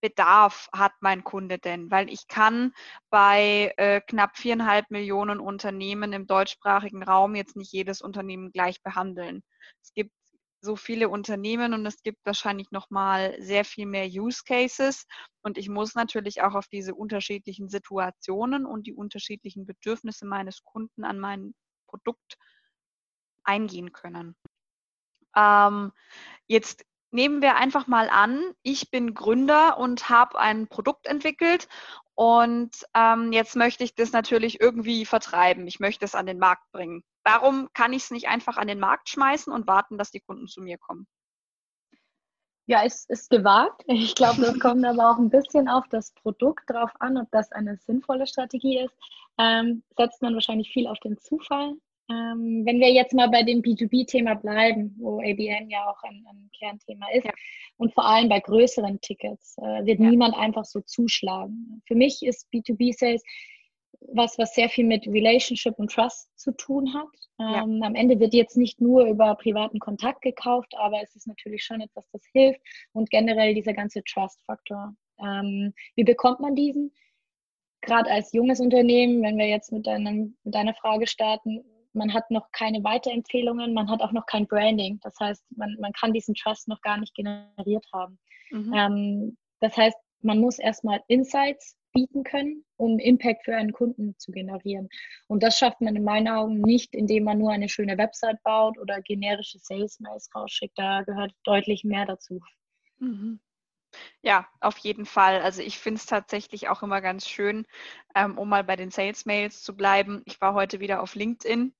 Bedarf 0.01 0.69
hat 0.73 0.93
mein 0.99 1.23
Kunde 1.23 1.59
denn? 1.59 1.91
Weil 1.91 2.09
ich 2.09 2.27
kann 2.27 2.73
bei 3.09 3.73
äh, 3.77 4.01
knapp 4.01 4.37
viereinhalb 4.37 4.89
Millionen 4.89 5.39
Unternehmen 5.39 6.13
im 6.13 6.27
deutschsprachigen 6.27 7.03
Raum 7.03 7.35
jetzt 7.35 7.55
nicht 7.55 7.71
jedes 7.71 8.01
Unternehmen 8.01 8.51
gleich 8.51 8.81
behandeln. 8.83 9.43
Es 9.81 9.93
gibt 9.93 10.11
so 10.61 10.75
viele 10.75 11.09
Unternehmen 11.09 11.73
und 11.73 11.85
es 11.85 12.03
gibt 12.03 12.19
wahrscheinlich 12.23 12.69
noch 12.71 12.89
mal 12.89 13.35
sehr 13.41 13.65
viel 13.65 13.87
mehr 13.87 14.05
Use 14.05 14.43
Cases 14.45 15.07
und 15.41 15.57
ich 15.57 15.69
muss 15.69 15.95
natürlich 15.95 16.43
auch 16.43 16.53
auf 16.53 16.67
diese 16.67 16.93
unterschiedlichen 16.93 17.67
Situationen 17.67 18.65
und 18.65 18.85
die 18.85 18.93
unterschiedlichen 18.93 19.65
Bedürfnisse 19.65 20.25
meines 20.25 20.63
Kunden 20.63 21.03
an 21.03 21.19
mein 21.19 21.55
Produkt 21.87 22.37
eingehen 23.43 23.91
können. 23.91 24.35
Ähm, 25.35 25.91
jetzt 26.47 26.85
nehmen 27.11 27.41
wir 27.41 27.55
einfach 27.55 27.87
mal 27.87 28.09
an, 28.09 28.41
ich 28.63 28.89
bin 28.89 29.13
Gründer 29.13 29.77
und 29.77 30.09
habe 30.09 30.39
ein 30.39 30.67
Produkt 30.67 31.07
entwickelt 31.07 31.67
und 32.15 32.71
ähm, 32.93 33.31
jetzt 33.31 33.55
möchte 33.55 33.83
ich 33.83 33.95
das 33.95 34.11
natürlich 34.11 34.61
irgendwie 34.61 35.05
vertreiben. 35.05 35.67
Ich 35.67 35.79
möchte 35.79 36.05
es 36.05 36.15
an 36.15 36.25
den 36.25 36.39
Markt 36.39 36.71
bringen. 36.71 37.03
Warum 37.23 37.69
kann 37.73 37.93
ich 37.93 38.03
es 38.03 38.11
nicht 38.11 38.27
einfach 38.27 38.57
an 38.57 38.67
den 38.67 38.79
Markt 38.79 39.09
schmeißen 39.09 39.51
und 39.51 39.67
warten, 39.67 39.97
dass 39.97 40.11
die 40.11 40.19
Kunden 40.19 40.47
zu 40.47 40.61
mir 40.61 40.77
kommen? 40.77 41.07
Ja, 42.67 42.83
es 42.85 43.05
ist 43.05 43.29
gewagt. 43.29 43.83
Ich 43.87 44.15
glaube, 44.15 44.41
das 44.41 44.59
kommt 44.59 44.85
aber 44.85 45.11
auch 45.11 45.17
ein 45.17 45.29
bisschen 45.29 45.67
auf 45.67 45.87
das 45.89 46.11
Produkt 46.13 46.69
drauf 46.69 46.91
an, 46.99 47.17
ob 47.17 47.29
das 47.31 47.51
eine 47.51 47.77
sinnvolle 47.77 48.27
Strategie 48.27 48.79
ist. 48.79 48.95
Ähm, 49.37 49.83
setzt 49.97 50.21
man 50.21 50.33
wahrscheinlich 50.33 50.71
viel 50.71 50.87
auf 50.87 50.99
den 50.99 51.17
Zufall. 51.17 51.75
Ähm, 52.09 52.63
wenn 52.65 52.79
wir 52.79 52.91
jetzt 52.91 53.13
mal 53.13 53.29
bei 53.29 53.43
dem 53.43 53.61
B2B-Thema 53.61 54.35
bleiben, 54.35 54.95
wo 54.99 55.19
ABN 55.19 55.69
ja 55.69 55.89
auch 55.89 56.01
ein, 56.03 56.25
ein 56.29 56.49
Kernthema 56.57 57.07
ist, 57.13 57.25
ja. 57.25 57.31
und 57.77 57.93
vor 57.93 58.05
allem 58.05 58.27
bei 58.27 58.39
größeren 58.39 58.99
Tickets, 59.01 59.55
äh, 59.59 59.85
wird 59.85 59.99
ja. 59.99 60.09
niemand 60.09 60.35
einfach 60.35 60.65
so 60.65 60.81
zuschlagen. 60.81 61.81
Für 61.87 61.95
mich 61.95 62.21
ist 62.23 62.47
B2B-Sales 62.53 63.23
was, 64.13 64.37
was 64.39 64.55
sehr 64.55 64.67
viel 64.67 64.85
mit 64.85 65.05
Relationship 65.07 65.77
und 65.77 65.91
Trust 65.91 66.27
zu 66.35 66.51
tun 66.53 66.91
hat. 66.93 67.07
Ähm, 67.39 67.79
ja. 67.81 67.87
Am 67.87 67.95
Ende 67.95 68.19
wird 68.19 68.33
jetzt 68.33 68.57
nicht 68.57 68.81
nur 68.81 69.05
über 69.05 69.35
privaten 69.35 69.79
Kontakt 69.79 70.23
gekauft, 70.23 70.73
aber 70.77 71.01
es 71.03 71.15
ist 71.15 71.27
natürlich 71.27 71.63
schon 71.63 71.81
etwas, 71.81 72.09
das 72.11 72.23
hilft 72.33 72.59
und 72.93 73.11
generell 73.11 73.53
dieser 73.53 73.73
ganze 73.73 74.03
Trust-Faktor. 74.03 74.95
Ähm, 75.19 75.73
wie 75.95 76.03
bekommt 76.03 76.39
man 76.39 76.55
diesen? 76.55 76.91
gerade 77.81 78.09
als 78.11 78.31
junges 78.31 78.59
Unternehmen, 78.59 79.21
wenn 79.23 79.37
wir 79.37 79.47
jetzt 79.47 79.71
mit, 79.71 79.87
deinem, 79.87 80.37
mit 80.43 80.55
deiner 80.55 80.73
Frage 80.73 81.07
starten, 81.07 81.63
man 81.93 82.13
hat 82.13 82.29
noch 82.31 82.51
keine 82.51 82.83
Weiterempfehlungen, 82.83 83.73
man 83.73 83.89
hat 83.89 84.01
auch 84.01 84.11
noch 84.11 84.25
kein 84.25 84.47
Branding. 84.47 84.99
Das 85.01 85.15
heißt, 85.19 85.43
man, 85.55 85.75
man 85.79 85.93
kann 85.93 86.13
diesen 86.13 86.35
Trust 86.35 86.67
noch 86.67 86.81
gar 86.81 86.97
nicht 86.97 87.15
generiert 87.15 87.85
haben. 87.93 88.19
Mhm. 88.51 88.73
Ähm, 88.73 89.37
das 89.59 89.75
heißt, 89.77 89.97
man 90.21 90.39
muss 90.39 90.59
erstmal 90.59 91.01
Insights 91.07 91.75
bieten 91.93 92.23
können, 92.23 92.63
um 92.77 92.99
Impact 92.99 93.43
für 93.43 93.55
einen 93.55 93.73
Kunden 93.73 94.15
zu 94.17 94.31
generieren. 94.31 94.89
Und 95.27 95.43
das 95.43 95.57
schafft 95.57 95.81
man 95.81 95.95
in 95.95 96.03
meinen 96.03 96.27
Augen 96.27 96.61
nicht, 96.61 96.93
indem 96.95 97.25
man 97.25 97.37
nur 97.37 97.51
eine 97.51 97.69
schöne 97.69 97.97
Website 97.97 98.41
baut 98.43 98.77
oder 98.77 99.01
generische 99.01 99.59
Sales-Mails 99.59 100.29
rausschickt. 100.33 100.77
Da 100.77 101.01
gehört 101.01 101.33
deutlich 101.43 101.83
mehr 101.83 102.05
dazu. 102.05 102.39
Mhm. 102.99 103.39
Ja, 104.21 104.47
auf 104.61 104.77
jeden 104.77 105.05
Fall. 105.05 105.41
Also 105.41 105.61
ich 105.61 105.77
finde 105.77 105.97
es 105.97 106.05
tatsächlich 106.05 106.69
auch 106.69 106.81
immer 106.81 107.01
ganz 107.01 107.27
schön, 107.27 107.65
ähm, 108.15 108.37
um 108.37 108.47
mal 108.47 108.63
bei 108.63 108.77
den 108.77 108.89
Sales-Mails 108.89 109.63
zu 109.63 109.75
bleiben. 109.75 110.21
Ich 110.25 110.39
war 110.39 110.53
heute 110.53 110.79
wieder 110.79 111.01
auf 111.01 111.15
LinkedIn 111.15 111.73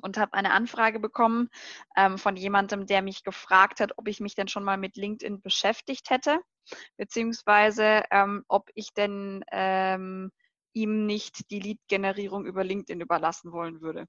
und 0.00 0.18
habe 0.18 0.34
eine 0.34 0.52
Anfrage 0.52 1.00
bekommen 1.00 1.48
ähm, 1.96 2.18
von 2.18 2.36
jemandem, 2.36 2.86
der 2.86 3.02
mich 3.02 3.22
gefragt 3.24 3.80
hat, 3.80 3.92
ob 3.96 4.08
ich 4.08 4.20
mich 4.20 4.34
denn 4.34 4.48
schon 4.48 4.64
mal 4.64 4.76
mit 4.76 4.96
LinkedIn 4.96 5.40
beschäftigt 5.40 6.10
hätte, 6.10 6.40
beziehungsweise 6.96 8.02
ähm, 8.10 8.44
ob 8.48 8.70
ich 8.74 8.92
denn 8.94 9.44
ähm, 9.52 10.30
ihm 10.72 11.06
nicht 11.06 11.50
die 11.50 11.60
Lead-Generierung 11.60 12.46
über 12.46 12.64
LinkedIn 12.64 13.00
überlassen 13.00 13.52
wollen 13.52 13.80
würde. 13.80 14.06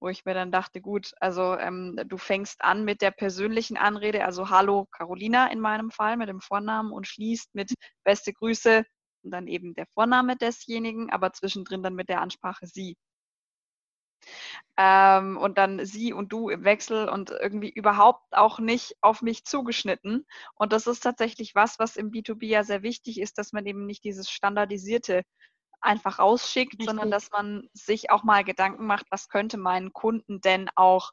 Wo 0.00 0.08
ich 0.08 0.24
mir 0.24 0.34
dann 0.34 0.52
dachte, 0.52 0.80
gut, 0.80 1.10
also 1.18 1.58
ähm, 1.58 1.98
du 2.06 2.18
fängst 2.18 2.62
an 2.62 2.84
mit 2.84 3.02
der 3.02 3.10
persönlichen 3.10 3.76
Anrede, 3.76 4.24
also 4.24 4.48
Hallo 4.48 4.86
Carolina 4.92 5.50
in 5.50 5.58
meinem 5.58 5.90
Fall 5.90 6.16
mit 6.16 6.28
dem 6.28 6.40
Vornamen 6.40 6.92
und 6.92 7.08
schließt 7.08 7.54
mit 7.54 7.74
beste 8.04 8.32
Grüße 8.32 8.84
und 9.24 9.30
dann 9.32 9.48
eben 9.48 9.74
der 9.74 9.86
Vorname 9.86 10.36
desjenigen, 10.36 11.10
aber 11.10 11.32
zwischendrin 11.32 11.82
dann 11.82 11.96
mit 11.96 12.08
der 12.08 12.20
Ansprache 12.20 12.68
Sie 12.68 12.96
ähm, 14.76 15.36
und 15.36 15.58
dann 15.58 15.84
sie 15.84 16.12
und 16.12 16.32
du 16.32 16.48
im 16.48 16.64
Wechsel 16.64 17.08
und 17.08 17.30
irgendwie 17.30 17.70
überhaupt 17.70 18.36
auch 18.36 18.58
nicht 18.60 18.96
auf 19.00 19.22
mich 19.22 19.44
zugeschnitten. 19.44 20.26
Und 20.54 20.72
das 20.72 20.86
ist 20.86 21.00
tatsächlich 21.00 21.54
was, 21.54 21.78
was 21.78 21.96
im 21.96 22.10
B2B 22.10 22.46
ja 22.46 22.64
sehr 22.64 22.82
wichtig 22.82 23.20
ist, 23.20 23.38
dass 23.38 23.52
man 23.52 23.66
eben 23.66 23.86
nicht 23.86 24.04
dieses 24.04 24.30
standardisierte 24.30 25.22
einfach 25.80 26.18
rausschickt, 26.18 26.74
Richtig. 26.74 26.86
sondern 26.86 27.10
dass 27.10 27.30
man 27.30 27.68
sich 27.72 28.10
auch 28.10 28.24
mal 28.24 28.44
Gedanken 28.44 28.86
macht, 28.86 29.06
was 29.10 29.28
könnte 29.28 29.58
meinen 29.58 29.92
Kunden 29.92 30.40
denn 30.40 30.68
auch 30.74 31.12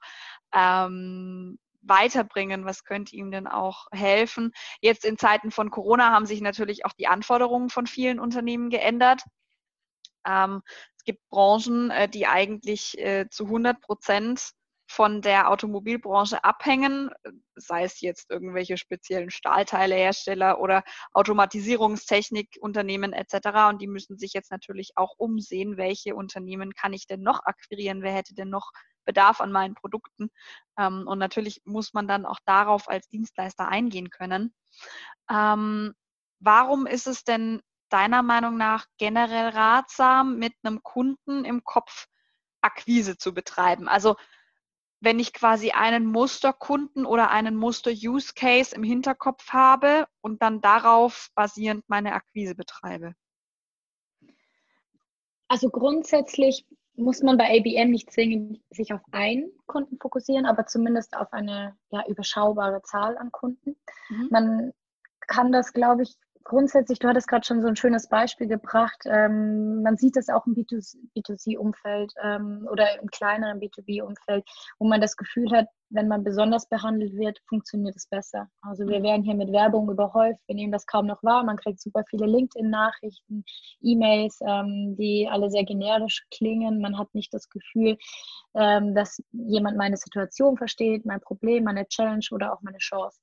ähm, 0.54 1.60
weiterbringen, 1.88 2.66
was 2.66 2.84
könnte 2.84 3.16
ihm 3.16 3.32
denn 3.32 3.48
auch 3.48 3.88
helfen. 3.92 4.52
Jetzt 4.82 5.06
in 5.06 5.18
Zeiten 5.18 5.52
von 5.52 5.70
Corona 5.70 6.12
haben 6.12 6.26
sich 6.26 6.42
natürlich 6.42 6.86
auch 6.86 6.94
die 6.94 7.08
Anforderungen 7.08 7.70
von 7.70 7.88
vielen 7.88 8.20
Unternehmen 8.20 8.70
geändert. 8.70 9.22
Ähm, 10.26 10.62
gibt 11.06 11.28
Branchen, 11.30 11.92
äh, 11.92 12.10
die 12.10 12.28
eigentlich 12.28 12.98
äh, 12.98 13.28
zu 13.30 13.46
100 13.46 13.80
Prozent 13.82 14.52
von 14.88 15.22
der 15.22 15.50
Automobilbranche 15.50 16.44
abhängen, 16.44 17.10
sei 17.56 17.84
es 17.84 18.02
jetzt 18.02 18.30
irgendwelche 18.30 18.78
speziellen 18.78 19.32
Stahlteilehersteller 19.32 20.60
oder 20.60 20.84
Automatisierungstechnikunternehmen 21.14 23.12
etc. 23.14 23.70
Und 23.70 23.82
die 23.82 23.88
müssen 23.88 24.18
sich 24.18 24.34
jetzt 24.34 24.52
natürlich 24.52 24.92
auch 24.96 25.16
umsehen, 25.18 25.78
welche 25.78 26.16
Unternehmen 26.16 26.74
kann 26.74 26.94
ich 26.94 27.08
denn 27.08 27.22
noch 27.22 27.40
akquirieren, 27.46 28.04
wer 28.04 28.14
hätte 28.14 28.36
denn 28.36 28.50
noch 28.50 28.72
Bedarf 29.06 29.42
an 29.42 29.52
meinen 29.52 29.74
Produkten. 29.76 30.30
Ähm, 30.78 31.08
und 31.08 31.18
natürlich 31.20 31.62
muss 31.66 31.94
man 31.94 32.08
dann 32.08 32.26
auch 32.26 32.40
darauf 32.46 32.88
als 32.90 33.08
Dienstleister 33.10 33.68
eingehen 33.68 34.10
können. 34.10 34.54
Ähm, 35.32 35.94
warum 36.40 36.86
ist 36.86 37.08
es 37.08 37.24
denn 37.24 37.62
deiner 37.90 38.24
Meinung 38.24 38.58
nach 38.58 38.86
generell 38.98 39.50
ratsam, 39.50 40.38
mit 40.38 40.54
einem 40.64 40.84
Kunden 40.84 41.46
im 41.46 41.64
Kopf 41.64 42.08
Akquise 42.62 43.18
zu 43.18 43.34
betreiben? 43.34 43.88
Also 43.88 44.16
wenn 45.02 45.20
ich 45.20 45.34
quasi 45.34 45.72
einen 45.72 46.06
Musterkunden 46.06 47.06
oder 47.06 47.30
einen 47.30 47.56
Muster-Use-Case 47.56 48.76
im 48.76 48.84
Hinterkopf 48.84 49.50
habe 49.50 50.08
und 50.22 50.42
dann 50.42 50.62
darauf 50.62 51.30
basierend 51.36 51.84
meine 51.88 52.14
Akquise 52.14 52.56
betreibe? 52.56 53.14
Also 55.48 55.70
grundsätzlich 55.70 56.66
muss 56.96 57.22
man 57.22 57.38
bei 57.38 57.46
ABM 57.46 57.92
nicht 57.92 58.12
zwingend 58.12 58.62
sich 58.70 58.94
auf 58.94 59.02
einen 59.12 59.52
Kunden 59.68 59.98
fokussieren, 60.00 60.46
aber 60.46 60.66
zumindest 60.66 61.16
auf 61.16 61.32
eine 61.34 61.78
ja, 61.92 62.04
überschaubare 62.08 62.82
Zahl 62.84 63.18
an 63.18 63.32
Kunden. 63.32 63.76
Mhm. 64.10 64.28
Man 64.32 64.74
kann 65.28 65.52
das, 65.52 65.74
glaube 65.74 66.04
ich, 66.04 66.16
grundsätzlich, 66.46 67.00
du 67.00 67.08
hattest 67.10 67.28
gerade 67.28 67.46
schon 67.46 67.62
so 67.62 67.68
ein 67.68 67.76
schönes 67.76 68.08
Beispiel 68.08 68.48
gebracht. 68.48 69.04
Ähm, 69.06 69.82
man 69.82 69.98
sieht 69.98 70.16
das 70.16 70.30
auch 70.30 70.46
im 70.46 70.54
B2C-Umfeld 70.54 72.14
ähm, 72.24 72.68
oder 72.72 73.02
im 73.02 73.10
kleineren 73.10 73.60
B2B-Umfeld, 73.60 74.46
wo 74.80 74.88
man 74.88 75.02
das 75.02 75.18
Gefühl 75.18 75.52
hat, 75.52 75.68
wenn 75.90 76.08
man 76.08 76.24
besonders 76.24 76.70
behandelt 76.70 77.14
wird, 77.14 77.40
funktioniert 77.50 77.96
es 77.96 78.08
besser. 78.08 78.48
Also 78.62 78.88
wir 78.88 79.00
mhm. 79.00 79.04
werden 79.04 79.24
hier 79.24 79.36
mit 79.36 79.52
Werbung 79.52 79.90
überhäuft. 79.90 80.40
Wir 80.48 80.56
nehmen 80.56 80.72
das 80.72 80.86
kaum 80.86 81.08
noch 81.08 81.22
wahr. 81.24 81.44
Man 81.44 81.58
kriegt 81.58 81.82
super 81.82 82.04
viele 82.10 82.28
LinkedIn-Nachrichten, 82.28 83.44
E-Mails, 83.82 84.40
ähm, 84.48 84.96
die 84.98 85.28
alle 85.30 85.50
sehr 85.50 85.66
generisch 85.66 86.26
klingen. 86.32 86.80
Man 86.80 86.98
hat 86.98 87.14
nicht 87.14 87.34
das 87.34 87.50
Gefühl, 87.50 87.98
ähm, 88.54 88.94
dass 88.94 89.22
jemand 89.32 89.78
meine 89.78 89.98
Situation 89.98 90.58
versteht, 90.58 91.06
mein 91.06 91.22
Problem, 91.22 91.64
meine 91.64 91.88
Challenge 91.88 92.26
oder 92.32 92.54
auch 92.54 92.62
meine 92.62 92.78
Chance. 92.78 93.20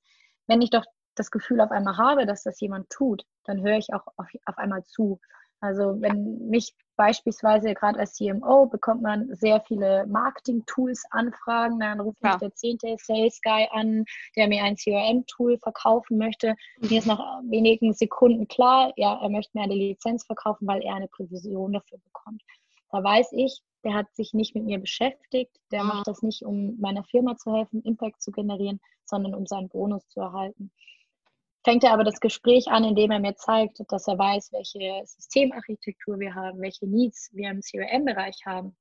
Wenn 0.47 0.61
ich 0.61 0.69
doch 0.69 0.83
das 1.15 1.31
Gefühl 1.31 1.61
auf 1.61 1.71
einmal 1.71 1.97
habe, 1.97 2.25
dass 2.25 2.43
das 2.43 2.59
jemand 2.59 2.89
tut, 2.89 3.23
dann 3.45 3.61
höre 3.61 3.77
ich 3.77 3.93
auch 3.93 4.07
auf, 4.17 4.27
auf 4.45 4.57
einmal 4.57 4.83
zu. 4.83 5.19
Also 5.63 5.95
wenn 6.01 6.49
mich 6.49 6.75
beispielsweise 6.97 7.73
gerade 7.73 7.97
als 7.97 8.15
CMO 8.15 8.65
bekommt 8.65 9.01
man 9.01 9.33
sehr 9.33 9.61
viele 9.61 10.05
Marketing-Tools 10.07 11.05
anfragen, 11.11 11.79
dann 11.79 12.01
ruft 12.01 12.17
ja. 12.21 12.31
mich 12.31 12.39
der 12.39 12.53
zehnte 12.53 12.95
Sales 12.99 13.39
Guy 13.41 13.69
an, 13.71 14.03
der 14.35 14.49
mir 14.49 14.61
ein 14.61 14.75
CRM-Tool 14.75 15.57
verkaufen 15.59 16.17
möchte. 16.17 16.55
Mir 16.81 16.99
ist 16.99 17.07
nach 17.07 17.19
wenigen 17.49 17.93
Sekunden 17.93 18.49
klar, 18.49 18.91
ja, 18.97 19.17
er 19.21 19.29
möchte 19.29 19.57
mir 19.57 19.63
eine 19.63 19.73
Lizenz 19.75 20.25
verkaufen, 20.25 20.67
weil 20.67 20.81
er 20.81 20.95
eine 20.95 21.07
Provision 21.07 21.71
dafür 21.71 21.99
bekommt. 21.99 22.43
Da 22.91 23.01
weiß 23.01 23.29
ich, 23.31 23.61
der 23.85 23.93
hat 23.93 24.13
sich 24.13 24.33
nicht 24.33 24.55
mit 24.55 24.65
mir 24.65 24.79
beschäftigt, 24.79 25.55
der 25.71 25.79
ja. 25.79 25.85
macht 25.85 26.07
das 26.07 26.21
nicht, 26.23 26.43
um 26.43 26.77
meiner 26.81 27.05
Firma 27.05 27.37
zu 27.37 27.55
helfen, 27.55 27.81
Impact 27.83 28.21
zu 28.21 28.31
generieren, 28.31 28.81
sondern 29.05 29.33
um 29.33 29.45
seinen 29.45 29.69
Bonus 29.69 30.05
zu 30.09 30.19
erhalten 30.19 30.71
fängt 31.63 31.83
er 31.83 31.93
aber 31.93 32.03
das 32.03 32.19
Gespräch 32.19 32.67
an, 32.67 32.83
indem 32.83 33.11
er 33.11 33.19
mir 33.19 33.35
zeigt, 33.35 33.79
dass 33.87 34.07
er 34.07 34.17
weiß, 34.17 34.51
welche 34.51 35.05
Systemarchitektur 35.05 36.19
wir 36.19 36.35
haben, 36.35 36.61
welche 36.61 36.87
Needs 36.87 37.29
wir 37.33 37.49
im 37.49 37.61
CRM-Bereich 37.61 38.45
haben, 38.45 38.75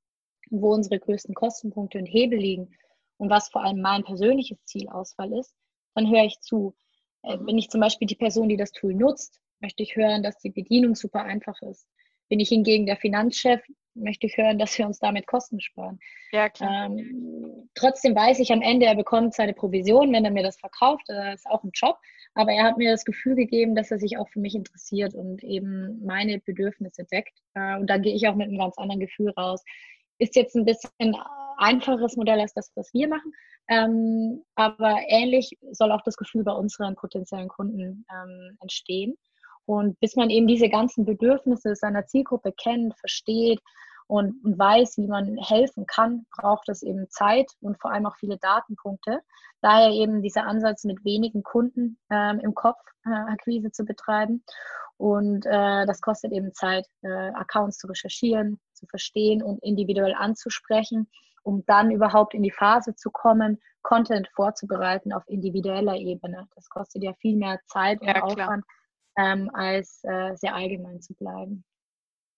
wo 0.50 0.72
unsere 0.72 0.98
größten 0.98 1.34
Kostenpunkte 1.34 1.98
und 1.98 2.06
Hebel 2.06 2.38
liegen 2.38 2.74
und 3.18 3.30
was 3.30 3.48
vor 3.48 3.62
allem 3.62 3.80
mein 3.80 4.04
persönliches 4.04 4.58
Zielausfall 4.64 5.32
ist, 5.38 5.54
dann 5.94 6.10
höre 6.10 6.24
ich 6.24 6.40
zu. 6.40 6.74
Äh, 7.22 7.38
bin 7.38 7.58
ich 7.58 7.70
zum 7.70 7.80
Beispiel 7.80 8.08
die 8.08 8.16
Person, 8.16 8.48
die 8.48 8.56
das 8.56 8.72
Tool 8.72 8.94
nutzt, 8.94 9.40
möchte 9.60 9.82
ich 9.82 9.94
hören, 9.94 10.22
dass 10.22 10.38
die 10.38 10.50
Bedienung 10.50 10.94
super 10.94 11.22
einfach 11.22 11.60
ist. 11.62 11.86
Bin 12.28 12.40
ich 12.40 12.48
hingegen 12.48 12.86
der 12.86 12.96
Finanzchef, 12.96 13.62
möchte 13.94 14.26
ich 14.26 14.36
hören, 14.36 14.58
dass 14.58 14.76
wir 14.78 14.86
uns 14.86 14.98
damit 14.98 15.26
Kosten 15.26 15.60
sparen. 15.60 15.98
Ja, 16.32 16.48
klar. 16.48 16.86
Ähm, 16.86 17.68
trotzdem 17.74 18.14
weiß 18.14 18.38
ich 18.38 18.52
am 18.52 18.62
Ende, 18.62 18.86
er 18.86 18.94
bekommt 18.94 19.34
seine 19.34 19.52
Provision, 19.52 20.12
wenn 20.12 20.24
er 20.24 20.30
mir 20.30 20.42
das 20.42 20.58
verkauft. 20.58 21.04
Das 21.06 21.40
ist 21.40 21.46
auch 21.46 21.62
ein 21.62 21.70
Job. 21.74 21.98
Aber 22.34 22.52
er 22.52 22.64
hat 22.64 22.78
mir 22.78 22.90
das 22.90 23.04
Gefühl 23.04 23.34
gegeben, 23.34 23.74
dass 23.74 23.90
er 23.90 23.98
sich 23.98 24.16
auch 24.16 24.28
für 24.28 24.40
mich 24.40 24.54
interessiert 24.54 25.14
und 25.14 25.44
eben 25.44 26.02
meine 26.04 26.38
Bedürfnisse 26.38 27.04
deckt. 27.04 27.38
Äh, 27.54 27.76
und 27.76 27.88
da 27.88 27.98
gehe 27.98 28.14
ich 28.14 28.26
auch 28.28 28.34
mit 28.34 28.48
einem 28.48 28.58
ganz 28.58 28.78
anderen 28.78 29.00
Gefühl 29.00 29.30
raus. 29.30 29.62
Ist 30.18 30.36
jetzt 30.36 30.54
ein 30.54 30.64
bisschen 30.64 31.16
einfaches 31.58 32.16
Modell 32.16 32.40
als 32.40 32.54
das, 32.54 32.72
was 32.74 32.92
wir 32.94 33.08
machen. 33.08 33.32
Ähm, 33.68 34.42
aber 34.54 34.98
ähnlich 35.08 35.58
soll 35.70 35.92
auch 35.92 36.02
das 36.02 36.16
Gefühl 36.16 36.44
bei 36.44 36.52
unseren 36.52 36.94
potenziellen 36.94 37.48
Kunden 37.48 38.04
ähm, 38.10 38.56
entstehen. 38.60 39.16
Und 39.66 39.98
bis 40.00 40.16
man 40.16 40.30
eben 40.30 40.46
diese 40.46 40.68
ganzen 40.68 41.04
Bedürfnisse 41.04 41.76
seiner 41.76 42.06
Zielgruppe 42.06 42.52
kennt, 42.52 42.98
versteht 42.98 43.60
und, 44.06 44.34
weiß, 44.42 44.98
wie 44.98 45.06
man 45.06 45.36
helfen 45.38 45.86
kann, 45.86 46.26
braucht 46.36 46.68
es 46.68 46.82
eben 46.82 47.08
Zeit 47.08 47.50
und 47.60 47.80
vor 47.80 47.92
allem 47.92 48.06
auch 48.06 48.16
viele 48.16 48.38
Datenpunkte. 48.38 49.20
Daher 49.60 49.90
eben 49.90 50.22
dieser 50.22 50.44
Ansatz, 50.44 50.84
mit 50.84 51.04
wenigen 51.04 51.42
Kunden 51.42 51.98
ähm, 52.10 52.40
im 52.40 52.54
Kopf 52.54 52.80
äh, 53.06 53.10
Akquise 53.10 53.70
zu 53.70 53.84
betreiben. 53.84 54.44
Und 54.96 55.46
äh, 55.46 55.86
das 55.86 56.00
kostet 56.00 56.32
eben 56.32 56.52
Zeit, 56.52 56.86
äh, 57.02 57.30
Accounts 57.34 57.78
zu 57.78 57.86
recherchieren, 57.86 58.60
zu 58.72 58.86
verstehen 58.86 59.42
und 59.42 59.62
individuell 59.62 60.14
anzusprechen, 60.14 61.08
um 61.42 61.64
dann 61.66 61.90
überhaupt 61.90 62.34
in 62.34 62.42
die 62.42 62.50
Phase 62.50 62.94
zu 62.94 63.10
kommen, 63.10 63.60
Content 63.82 64.28
vorzubereiten 64.34 65.12
auf 65.12 65.24
individueller 65.26 65.96
Ebene. 65.96 66.46
Das 66.54 66.68
kostet 66.68 67.02
ja 67.02 67.14
viel 67.14 67.36
mehr 67.36 67.60
Zeit 67.66 68.00
und 68.00 68.08
ja, 68.08 68.22
Aufwand, 68.22 68.64
ähm, 69.16 69.50
als 69.52 70.02
äh, 70.04 70.34
sehr 70.36 70.54
allgemein 70.54 71.00
zu 71.00 71.14
bleiben. 71.14 71.64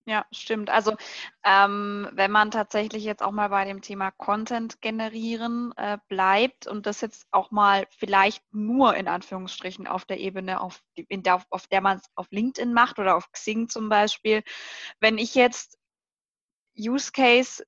Ja, 0.07 0.27
stimmt. 0.33 0.69
Also 0.69 0.97
ähm, 1.45 2.11
wenn 2.13 2.31
man 2.31 2.51
tatsächlich 2.51 3.05
jetzt 3.05 3.23
auch 3.23 3.31
mal 3.31 3.49
bei 3.49 3.65
dem 3.65 3.81
Thema 3.81 4.11
Content 4.11 4.83
generieren 4.83 5.73
äh, 5.79 5.97
bleibt 6.09 6.67
und 6.67 6.85
das 6.85 7.01
jetzt 7.01 7.27
auch 7.31 7.51
mal 7.51 7.87
vielleicht 7.91 8.43
nur 8.53 8.97
in 8.97 9.09
Anführungsstrichen 9.09 9.87
auf 9.87 10.05
der 10.05 10.21
Ebene, 10.21 10.61
auf, 10.61 10.83
der, 10.99 11.43
auf 11.49 11.67
der 11.69 11.81
man 11.81 11.97
es 11.97 12.05
auf 12.17 12.27
LinkedIn 12.31 12.75
macht 12.75 12.99
oder 12.99 13.17
auf 13.17 13.33
Xing 13.33 13.71
zum 13.71 13.89
Beispiel, 13.89 14.43
wenn 15.01 15.17
ich 15.17 15.35
jetzt 15.35 15.79
Use 16.79 17.11
Case 17.11 17.65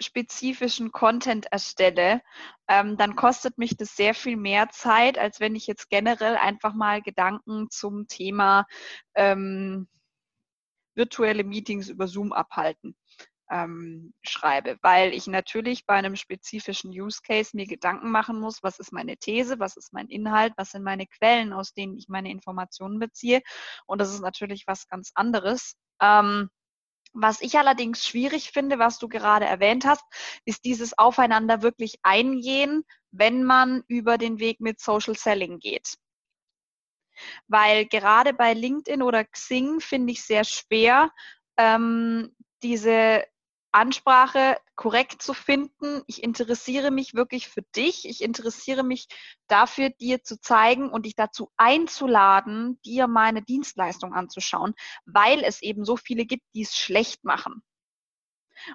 spezifischen 0.00 0.92
Content 0.92 1.46
erstelle, 1.52 2.22
ähm, 2.68 2.96
dann 2.96 3.16
kostet 3.16 3.58
mich 3.58 3.76
das 3.76 3.96
sehr 3.96 4.14
viel 4.14 4.36
mehr 4.36 4.68
Zeit, 4.70 5.18
als 5.18 5.40
wenn 5.40 5.54
ich 5.54 5.66
jetzt 5.66 5.88
generell 5.88 6.36
einfach 6.36 6.74
mal 6.74 7.02
Gedanken 7.02 7.70
zum 7.70 8.06
Thema 8.08 8.66
ähm, 9.14 9.88
virtuelle 10.94 11.44
Meetings 11.44 11.88
über 11.88 12.08
Zoom 12.08 12.32
abhalten 12.32 12.96
ähm, 13.50 14.14
schreibe, 14.22 14.78
weil 14.82 15.12
ich 15.12 15.26
natürlich 15.26 15.86
bei 15.86 15.94
einem 15.94 16.16
spezifischen 16.16 16.90
Use 16.90 17.20
Case 17.22 17.50
mir 17.54 17.66
Gedanken 17.66 18.10
machen 18.10 18.40
muss, 18.40 18.62
was 18.62 18.78
ist 18.78 18.92
meine 18.92 19.16
These, 19.16 19.58
was 19.58 19.76
ist 19.76 19.92
mein 19.92 20.08
Inhalt, 20.08 20.54
was 20.56 20.70
sind 20.70 20.82
meine 20.82 21.06
Quellen, 21.06 21.52
aus 21.52 21.74
denen 21.74 21.96
ich 21.96 22.08
meine 22.08 22.30
Informationen 22.30 22.98
beziehe. 22.98 23.42
Und 23.86 24.00
das 24.00 24.12
ist 24.12 24.20
natürlich 24.20 24.66
was 24.66 24.88
ganz 24.88 25.12
anderes. 25.14 25.76
Ähm, 26.00 26.48
was 27.14 27.40
ich 27.40 27.58
allerdings 27.58 28.04
schwierig 28.06 28.50
finde, 28.50 28.78
was 28.78 28.98
du 28.98 29.08
gerade 29.08 29.46
erwähnt 29.46 29.86
hast, 29.86 30.04
ist 30.44 30.64
dieses 30.64 30.98
Aufeinander 30.98 31.62
wirklich 31.62 31.98
eingehen, 32.02 32.84
wenn 33.12 33.44
man 33.44 33.84
über 33.86 34.18
den 34.18 34.40
Weg 34.40 34.60
mit 34.60 34.80
Social 34.80 35.16
Selling 35.16 35.60
geht. 35.60 35.96
Weil 37.46 37.86
gerade 37.86 38.34
bei 38.34 38.52
LinkedIn 38.52 39.00
oder 39.00 39.24
Xing 39.24 39.80
finde 39.80 40.12
ich 40.12 40.22
sehr 40.22 40.44
schwer, 40.44 41.10
ähm, 41.56 42.34
diese 42.62 43.24
Ansprache 43.74 44.56
korrekt 44.76 45.20
zu 45.20 45.34
finden. 45.34 46.02
Ich 46.06 46.22
interessiere 46.22 46.92
mich 46.92 47.14
wirklich 47.14 47.48
für 47.48 47.62
dich. 47.74 48.08
Ich 48.08 48.22
interessiere 48.22 48.84
mich 48.84 49.08
dafür, 49.48 49.90
dir 49.90 50.22
zu 50.22 50.40
zeigen 50.40 50.90
und 50.90 51.06
dich 51.06 51.16
dazu 51.16 51.50
einzuladen, 51.56 52.80
dir 52.84 53.08
meine 53.08 53.42
Dienstleistung 53.42 54.14
anzuschauen, 54.14 54.74
weil 55.06 55.42
es 55.42 55.60
eben 55.60 55.84
so 55.84 55.96
viele 55.96 56.24
gibt, 56.24 56.44
die 56.54 56.62
es 56.62 56.76
schlecht 56.76 57.24
machen. 57.24 57.62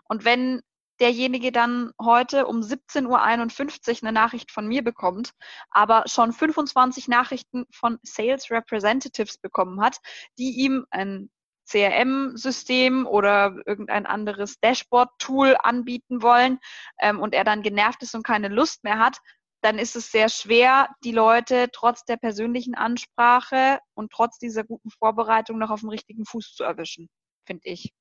Und 0.03 0.25
wenn 0.25 0.61
derjenige 0.99 1.53
dann 1.53 1.93
heute 2.01 2.45
um 2.45 2.59
17.51 2.59 3.07
Uhr 3.07 4.01
eine 4.01 4.11
Nachricht 4.11 4.51
von 4.51 4.67
mir 4.67 4.83
bekommt, 4.83 5.31
aber 5.69 6.03
schon 6.07 6.33
25 6.33 7.07
Nachrichten 7.07 7.65
von 7.71 7.99
Sales 8.03 8.51
Representatives 8.51 9.37
bekommen 9.37 9.81
hat, 9.81 9.99
die 10.37 10.59
ihm 10.59 10.85
ein 10.89 11.29
CRM-System 11.69 13.05
oder 13.05 13.55
irgendein 13.65 14.05
anderes 14.05 14.59
Dashboard-Tool 14.59 15.55
anbieten 15.61 16.21
wollen 16.21 16.59
ähm, 16.99 17.19
und 17.19 17.33
er 17.33 17.43
dann 17.43 17.61
genervt 17.61 18.01
ist 18.03 18.15
und 18.15 18.23
keine 18.23 18.47
Lust 18.47 18.83
mehr 18.83 18.99
hat, 18.99 19.17
dann 19.61 19.77
ist 19.77 19.95
es 19.95 20.11
sehr 20.11 20.29
schwer, 20.29 20.89
die 21.03 21.11
Leute 21.11 21.67
trotz 21.71 22.05
der 22.05 22.17
persönlichen 22.17 22.75
Ansprache 22.75 23.79
und 23.93 24.11
trotz 24.11 24.37
dieser 24.37 24.63
guten 24.63 24.89
Vorbereitung 24.89 25.57
noch 25.57 25.69
auf 25.69 25.81
dem 25.81 25.89
richtigen 25.89 26.25
Fuß 26.25 26.53
zu 26.55 26.63
erwischen, 26.63 27.09
finde 27.45 27.67
ich. 27.67 27.91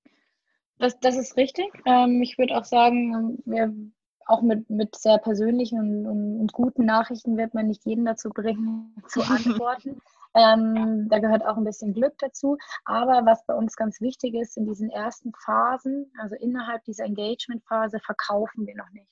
Das, 0.78 0.98
das 1.00 1.16
ist 1.16 1.36
richtig. 1.36 1.66
Ähm, 1.86 2.22
ich 2.22 2.38
würde 2.38 2.56
auch 2.56 2.64
sagen, 2.64 3.38
wir, 3.44 3.74
auch 4.26 4.42
mit, 4.42 4.70
mit 4.70 4.94
sehr 4.94 5.18
persönlichen 5.18 5.78
und, 5.78 6.06
und, 6.06 6.40
und, 6.40 6.52
guten 6.52 6.84
Nachrichten 6.84 7.36
wird 7.36 7.54
man 7.54 7.66
nicht 7.66 7.84
jeden 7.84 8.04
dazu 8.04 8.30
bringen, 8.30 8.94
zu 9.08 9.22
antworten. 9.22 10.00
Ähm, 10.38 11.08
da 11.08 11.18
gehört 11.18 11.44
auch 11.44 11.56
ein 11.56 11.64
bisschen 11.64 11.92
Glück 11.92 12.14
dazu. 12.18 12.56
Aber 12.84 13.26
was 13.26 13.44
bei 13.46 13.54
uns 13.54 13.76
ganz 13.76 14.00
wichtig 14.00 14.34
ist, 14.34 14.56
in 14.56 14.66
diesen 14.66 14.90
ersten 14.90 15.32
Phasen, 15.44 16.12
also 16.20 16.36
innerhalb 16.36 16.84
dieser 16.84 17.04
Engagement-Phase, 17.04 17.98
verkaufen 18.00 18.66
wir 18.66 18.76
noch 18.76 18.90
nicht. 18.92 19.10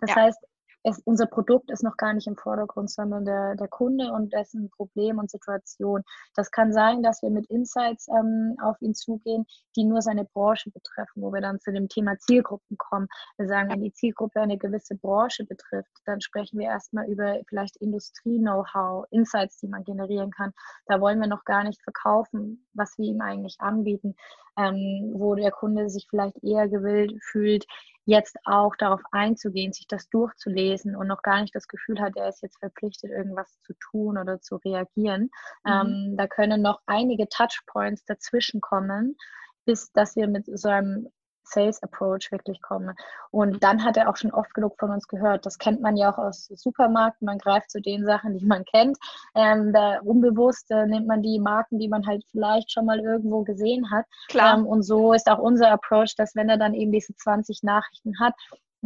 Das 0.00 0.10
ja. 0.10 0.16
heißt, 0.16 0.38
es, 0.86 1.00
unser 1.04 1.26
Produkt 1.26 1.70
ist 1.72 1.82
noch 1.82 1.96
gar 1.96 2.14
nicht 2.14 2.28
im 2.28 2.36
Vordergrund, 2.36 2.90
sondern 2.90 3.24
der, 3.24 3.56
der 3.56 3.66
Kunde 3.66 4.12
und 4.12 4.32
dessen 4.32 4.70
Problem 4.70 5.18
und 5.18 5.30
Situation. 5.30 6.02
Das 6.36 6.52
kann 6.52 6.72
sein, 6.72 7.02
dass 7.02 7.22
wir 7.22 7.30
mit 7.30 7.46
Insights 7.50 8.06
ähm, 8.08 8.56
auf 8.62 8.80
ihn 8.80 8.94
zugehen, 8.94 9.46
die 9.74 9.84
nur 9.84 10.00
seine 10.00 10.24
Branche 10.24 10.70
betreffen, 10.70 11.22
wo 11.22 11.32
wir 11.32 11.40
dann 11.40 11.58
zu 11.58 11.72
dem 11.72 11.88
Thema 11.88 12.16
Zielgruppen 12.18 12.78
kommen. 12.78 13.08
Wir 13.36 13.48
sagen, 13.48 13.70
wenn 13.70 13.82
die 13.82 13.92
Zielgruppe 13.92 14.40
eine 14.40 14.58
gewisse 14.58 14.94
Branche 14.94 15.44
betrifft, 15.44 15.90
dann 16.04 16.20
sprechen 16.20 16.60
wir 16.60 16.68
erstmal 16.68 17.10
über 17.10 17.40
vielleicht 17.48 17.76
Industrie-Know-how, 17.78 19.06
Insights, 19.10 19.58
die 19.58 19.68
man 19.68 19.82
generieren 19.82 20.30
kann. 20.30 20.52
Da 20.86 21.00
wollen 21.00 21.20
wir 21.20 21.26
noch 21.26 21.44
gar 21.44 21.64
nicht 21.64 21.82
verkaufen, 21.82 22.64
was 22.74 22.96
wir 22.96 23.06
ihm 23.06 23.20
eigentlich 23.20 23.56
anbieten, 23.58 24.14
ähm, 24.56 25.14
wo 25.16 25.34
der 25.34 25.50
Kunde 25.50 25.90
sich 25.90 26.06
vielleicht 26.08 26.42
eher 26.44 26.68
gewillt 26.68 27.18
fühlt, 27.24 27.66
jetzt 28.06 28.36
auch 28.44 28.76
darauf 28.76 29.02
einzugehen, 29.10 29.72
sich 29.72 29.86
das 29.88 30.08
durchzulesen 30.08 30.96
und 30.96 31.08
noch 31.08 31.22
gar 31.22 31.42
nicht 31.42 31.54
das 31.54 31.66
Gefühl 31.66 32.00
hat, 32.00 32.16
er 32.16 32.28
ist 32.28 32.40
jetzt 32.40 32.58
verpflichtet, 32.58 33.10
irgendwas 33.10 33.60
zu 33.62 33.74
tun 33.74 34.16
oder 34.16 34.40
zu 34.40 34.56
reagieren. 34.56 35.30
Mhm. 35.64 35.72
Ähm, 35.72 36.14
da 36.16 36.26
können 36.28 36.62
noch 36.62 36.80
einige 36.86 37.28
Touchpoints 37.28 38.04
dazwischen 38.04 38.60
kommen, 38.60 39.16
bis 39.64 39.90
dass 39.92 40.14
wir 40.14 40.28
mit 40.28 40.46
so 40.46 40.68
einem 40.68 41.08
Sales 41.46 41.82
Approach 41.82 42.30
wirklich 42.30 42.60
komme. 42.60 42.94
Und 43.30 43.62
dann 43.62 43.84
hat 43.84 43.96
er 43.96 44.08
auch 44.08 44.16
schon 44.16 44.32
oft 44.32 44.52
genug 44.54 44.78
von 44.78 44.90
uns 44.90 45.06
gehört. 45.08 45.46
Das 45.46 45.58
kennt 45.58 45.80
man 45.80 45.96
ja 45.96 46.12
auch 46.12 46.18
aus 46.18 46.46
Supermarkt. 46.54 47.22
Man 47.22 47.38
greift 47.38 47.70
zu 47.70 47.80
den 47.80 48.04
Sachen, 48.04 48.38
die 48.38 48.44
man 48.44 48.64
kennt. 48.64 48.98
Ähm, 49.34 49.72
da 49.72 50.00
unbewusst 50.00 50.70
äh, 50.70 50.86
nimmt 50.86 51.06
man 51.06 51.22
die 51.22 51.38
Marken, 51.38 51.78
die 51.78 51.88
man 51.88 52.06
halt 52.06 52.24
vielleicht 52.30 52.72
schon 52.72 52.86
mal 52.86 53.00
irgendwo 53.00 53.42
gesehen 53.42 53.90
hat. 53.90 54.06
Klar. 54.28 54.58
Ähm, 54.58 54.66
und 54.66 54.82
so 54.82 55.12
ist 55.12 55.30
auch 55.30 55.38
unser 55.38 55.70
Approach, 55.70 56.14
dass 56.16 56.34
wenn 56.34 56.48
er 56.48 56.58
dann 56.58 56.74
eben 56.74 56.92
diese 56.92 57.14
20 57.14 57.62
Nachrichten 57.62 58.18
hat, 58.18 58.34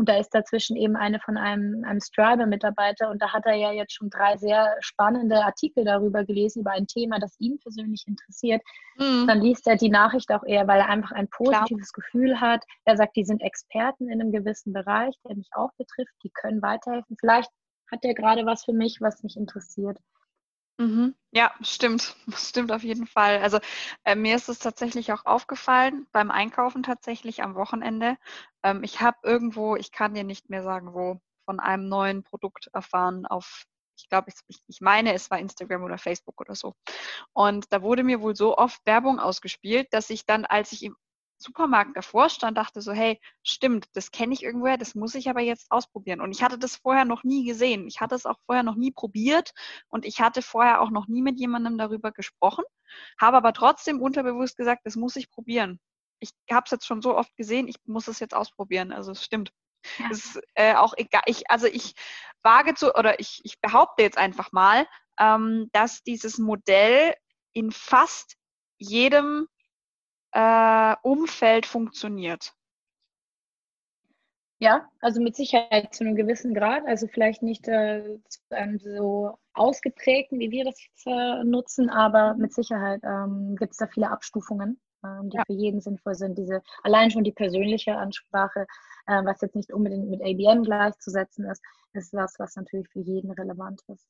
und 0.01 0.09
da 0.09 0.17
ist 0.17 0.35
dazwischen 0.35 0.77
eben 0.77 0.97
eine 0.97 1.21
von 1.21 1.37
einem, 1.37 1.85
einem 1.85 2.01
Striber-Mitarbeiter 2.01 3.11
und 3.11 3.21
da 3.21 3.35
hat 3.35 3.45
er 3.45 3.55
ja 3.55 3.71
jetzt 3.71 3.93
schon 3.93 4.09
drei 4.09 4.39
sehr 4.39 4.75
spannende 4.81 5.45
Artikel 5.45 5.85
darüber 5.85 6.25
gelesen, 6.25 6.61
über 6.61 6.71
ein 6.71 6.87
Thema, 6.87 7.19
das 7.19 7.39
ihn 7.39 7.59
persönlich 7.59 8.05
interessiert. 8.07 8.63
Mhm. 8.97 9.27
Dann 9.27 9.43
liest 9.43 9.67
er 9.67 9.77
die 9.77 9.91
Nachricht 9.91 10.33
auch 10.33 10.43
eher, 10.45 10.67
weil 10.67 10.81
er 10.81 10.89
einfach 10.89 11.11
ein 11.13 11.29
positives 11.29 11.93
Klar. 11.93 12.07
Gefühl 12.07 12.41
hat. 12.41 12.65
Er 12.87 12.97
sagt, 12.97 13.15
die 13.15 13.27
sind 13.27 13.43
Experten 13.43 14.09
in 14.09 14.23
einem 14.23 14.33
gewissen 14.33 14.73
Bereich, 14.73 15.15
der 15.29 15.37
mich 15.37 15.51
auch 15.53 15.75
betrifft, 15.77 16.15
die 16.25 16.31
können 16.31 16.63
weiterhelfen. 16.63 17.19
Vielleicht 17.21 17.51
hat 17.91 18.03
er 18.03 18.15
gerade 18.15 18.47
was 18.47 18.65
für 18.65 18.73
mich, 18.73 19.03
was 19.03 19.23
mich 19.23 19.37
interessiert. 19.37 19.99
Mhm. 20.81 21.15
Ja, 21.33 21.53
stimmt. 21.61 22.17
Stimmt 22.35 22.73
auf 22.73 22.83
jeden 22.83 23.07
Fall. 23.07 23.39
Also 23.43 23.59
äh, 24.05 24.15
mir 24.15 24.35
ist 24.35 24.49
es 24.49 24.59
tatsächlich 24.59 25.13
auch 25.13 25.27
aufgefallen 25.27 26.07
beim 26.11 26.31
Einkaufen 26.31 26.83
tatsächlich 26.83 27.43
am 27.43 27.55
Wochenende. 27.55 28.17
Ähm, 28.63 28.83
ich 28.83 29.01
habe 29.03 29.19
irgendwo, 29.23 29.77
ich 29.77 29.93
kann 29.93 30.15
dir 30.15 30.25
nicht 30.25 30.49
mehr 30.49 30.63
sagen, 30.63 30.95
wo, 30.95 31.21
von 31.45 31.61
einem 31.61 31.89
neuen 31.89 32.23
Produkt 32.23 32.69
erfahren 32.73 33.27
auf, 33.27 33.65
ich 33.99 34.09
glaube, 34.09 34.31
ich, 34.49 34.59
ich 34.69 34.81
meine, 34.81 35.13
es 35.13 35.31
war 35.31 35.39
Instagram 35.39 35.83
oder 35.83 35.99
Facebook 35.99 36.41
oder 36.41 36.55
so. 36.55 36.75
Und 37.35 37.73
da 37.73 37.83
wurde 37.83 38.05
mir 38.05 38.23
wohl 38.23 38.35
so 38.37 38.57
oft 38.57 38.81
Werbung 38.87 39.19
ausgespielt, 39.21 39.89
dass 39.93 40.11
ich 40.11 40.25
dann, 40.27 40.47
als 40.47 40.73
ich 40.73 40.85
im 40.85 40.97
Supermarkt 41.43 41.97
davor 41.97 42.29
stand, 42.29 42.59
dachte 42.59 42.81
so, 42.83 42.93
hey, 42.93 43.19
stimmt, 43.43 43.87
das 43.95 44.11
kenne 44.11 44.35
ich 44.35 44.43
irgendwoher, 44.43 44.77
das 44.77 44.95
muss 44.95 45.15
ich 45.15 45.29
aber 45.31 45.41
jetzt 45.41 45.71
ausprobieren. 45.71 46.21
Und 46.21 46.33
ich 46.33 46.43
hatte 46.43 46.59
das 46.59 46.77
vorher 46.77 47.05
noch 47.05 47.25
nie 47.25 47.45
gesehen. 47.45 47.87
Ich 47.87 48.01
hatte 48.01 48.15
es 48.15 48.27
auch 48.27 48.39
vorher 48.47 48.63
noch 48.63 48.77
nie 48.77 48.91
probiert 48.91 49.53
und 49.89 50.05
ich 50.05 50.21
hatte 50.21 50.43
vorher 50.43 50.81
auch 50.81 50.91
noch 50.91 51.09
nie 51.09 51.23
mit 51.23 51.39
jemandem 51.39 51.79
darüber 51.79 52.13
gesprochen, 52.13 52.65
habe 53.19 53.39
aber 53.39 53.53
trotzdem 53.53 54.01
unterbewusst 54.01 54.57
gesagt, 54.57 54.83
das 54.85 54.97
muss 54.97 55.17
ich 55.17 55.31
probieren. 55.31 55.81
Ich 56.21 56.31
habe 56.51 56.65
es 56.67 56.71
jetzt 56.71 56.87
schon 56.87 57.01
so 57.01 57.17
oft 57.17 57.35
gesehen, 57.37 57.69
ich 57.69 57.77
muss 57.87 58.07
es 58.07 58.21
jetzt 58.21 58.35
ausprobieren. 58.35 58.93
Also 58.93 59.13
es 59.13 59.25
stimmt. 59.25 59.53
Ja. 59.99 60.09
Es 60.11 60.25
ist 60.27 60.41
äh, 60.55 60.75
auch 60.75 60.93
egal. 60.97 61.23
Ich, 61.25 61.51
also 61.51 61.67
ich 61.67 61.95
wage 62.43 62.75
zu, 62.75 62.95
oder 62.95 63.19
ich, 63.19 63.41
ich 63.45 63.61
behaupte 63.61 64.03
jetzt 64.03 64.19
einfach 64.19 64.53
mal, 64.53 64.87
ähm, 65.19 65.71
dass 65.73 66.03
dieses 66.03 66.39
Modell 66.39 67.15
in 67.53 67.73
fast 67.73 68.37
jedem 68.79 69.49
äh, 70.33 70.97
Umfeld 71.03 71.67
funktioniert. 71.67 72.55
Ja, 74.63 74.87
also 75.01 75.23
mit 75.23 75.37
Sicherheit 75.37 75.95
zu 75.95 76.05
einem 76.05 76.17
gewissen 76.17 76.53
Grad, 76.53 76.87
also 76.87 77.07
vielleicht 77.07 77.43
nicht 77.43 77.67
äh, 77.67 78.19
zu 78.29 78.41
einem 78.51 78.79
so 78.79 79.39
ausgeprägten, 79.55 80.39
wie 80.39 80.51
wir 80.51 80.67
das 80.67 80.77
jetzt 80.85 81.07
äh, 81.07 81.45
nutzen, 81.45 81.89
aber 81.89 82.35
mit 82.35 82.53
Sicherheit 82.53 83.01
ähm, 83.03 83.57
gibt 83.57 83.73
es 83.73 83.79
da 83.79 83.87
viele 83.87 84.11
Abstufungen, 84.11 84.79
ähm, 85.03 85.31
die 85.31 85.39
ja. 85.39 85.45
für 85.47 85.55
jeden 85.55 85.81
sinnvoll 85.81 86.15
sind. 86.15 86.37
Diese 86.37 86.63
allein 86.83 87.11
schon 87.11 87.25
die 87.25 87.33
persönliche 87.33 87.97
Ansprache, 87.97 88.67
äh, 89.07 89.25
was 89.25 89.41
jetzt 89.41 89.57
nicht 89.57 89.73
unbedingt 89.73 90.11
mit 90.11 90.21
ABM 90.21 90.63
gleichzusetzen 90.63 91.47
ist, 91.47 91.63
ist 91.95 92.13
was, 92.13 92.39
was 92.39 92.55
natürlich 92.55 92.89
für 92.91 93.01
jeden 93.01 93.31
relevant 93.31 93.81
ist. 93.89 94.07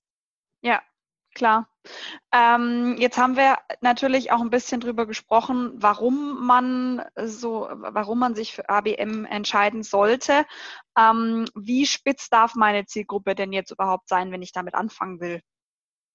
Ja, 0.63 0.83
Klar. 1.35 1.69
Ähm, 2.33 2.97
jetzt 2.99 3.17
haben 3.17 3.37
wir 3.37 3.57
natürlich 3.81 4.33
auch 4.33 4.41
ein 4.41 4.51
bisschen 4.51 4.81
drüber 4.81 5.07
gesprochen, 5.07 5.73
warum 5.77 6.45
man 6.45 7.03
so, 7.25 7.69
warum 7.71 8.19
man 8.19 8.35
sich 8.35 8.53
für 8.53 8.69
ABM 8.69 9.25
entscheiden 9.25 9.83
sollte. 9.83 10.45
Ähm, 10.99 11.47
wie 11.55 11.87
spitz 11.87 12.29
darf 12.29 12.55
meine 12.57 12.85
Zielgruppe 12.85 13.35
denn 13.35 13.53
jetzt 13.53 13.71
überhaupt 13.71 14.09
sein, 14.09 14.33
wenn 14.33 14.43
ich 14.43 14.53
damit 14.53 14.75
anfangen 14.75 15.21
will? 15.21 15.41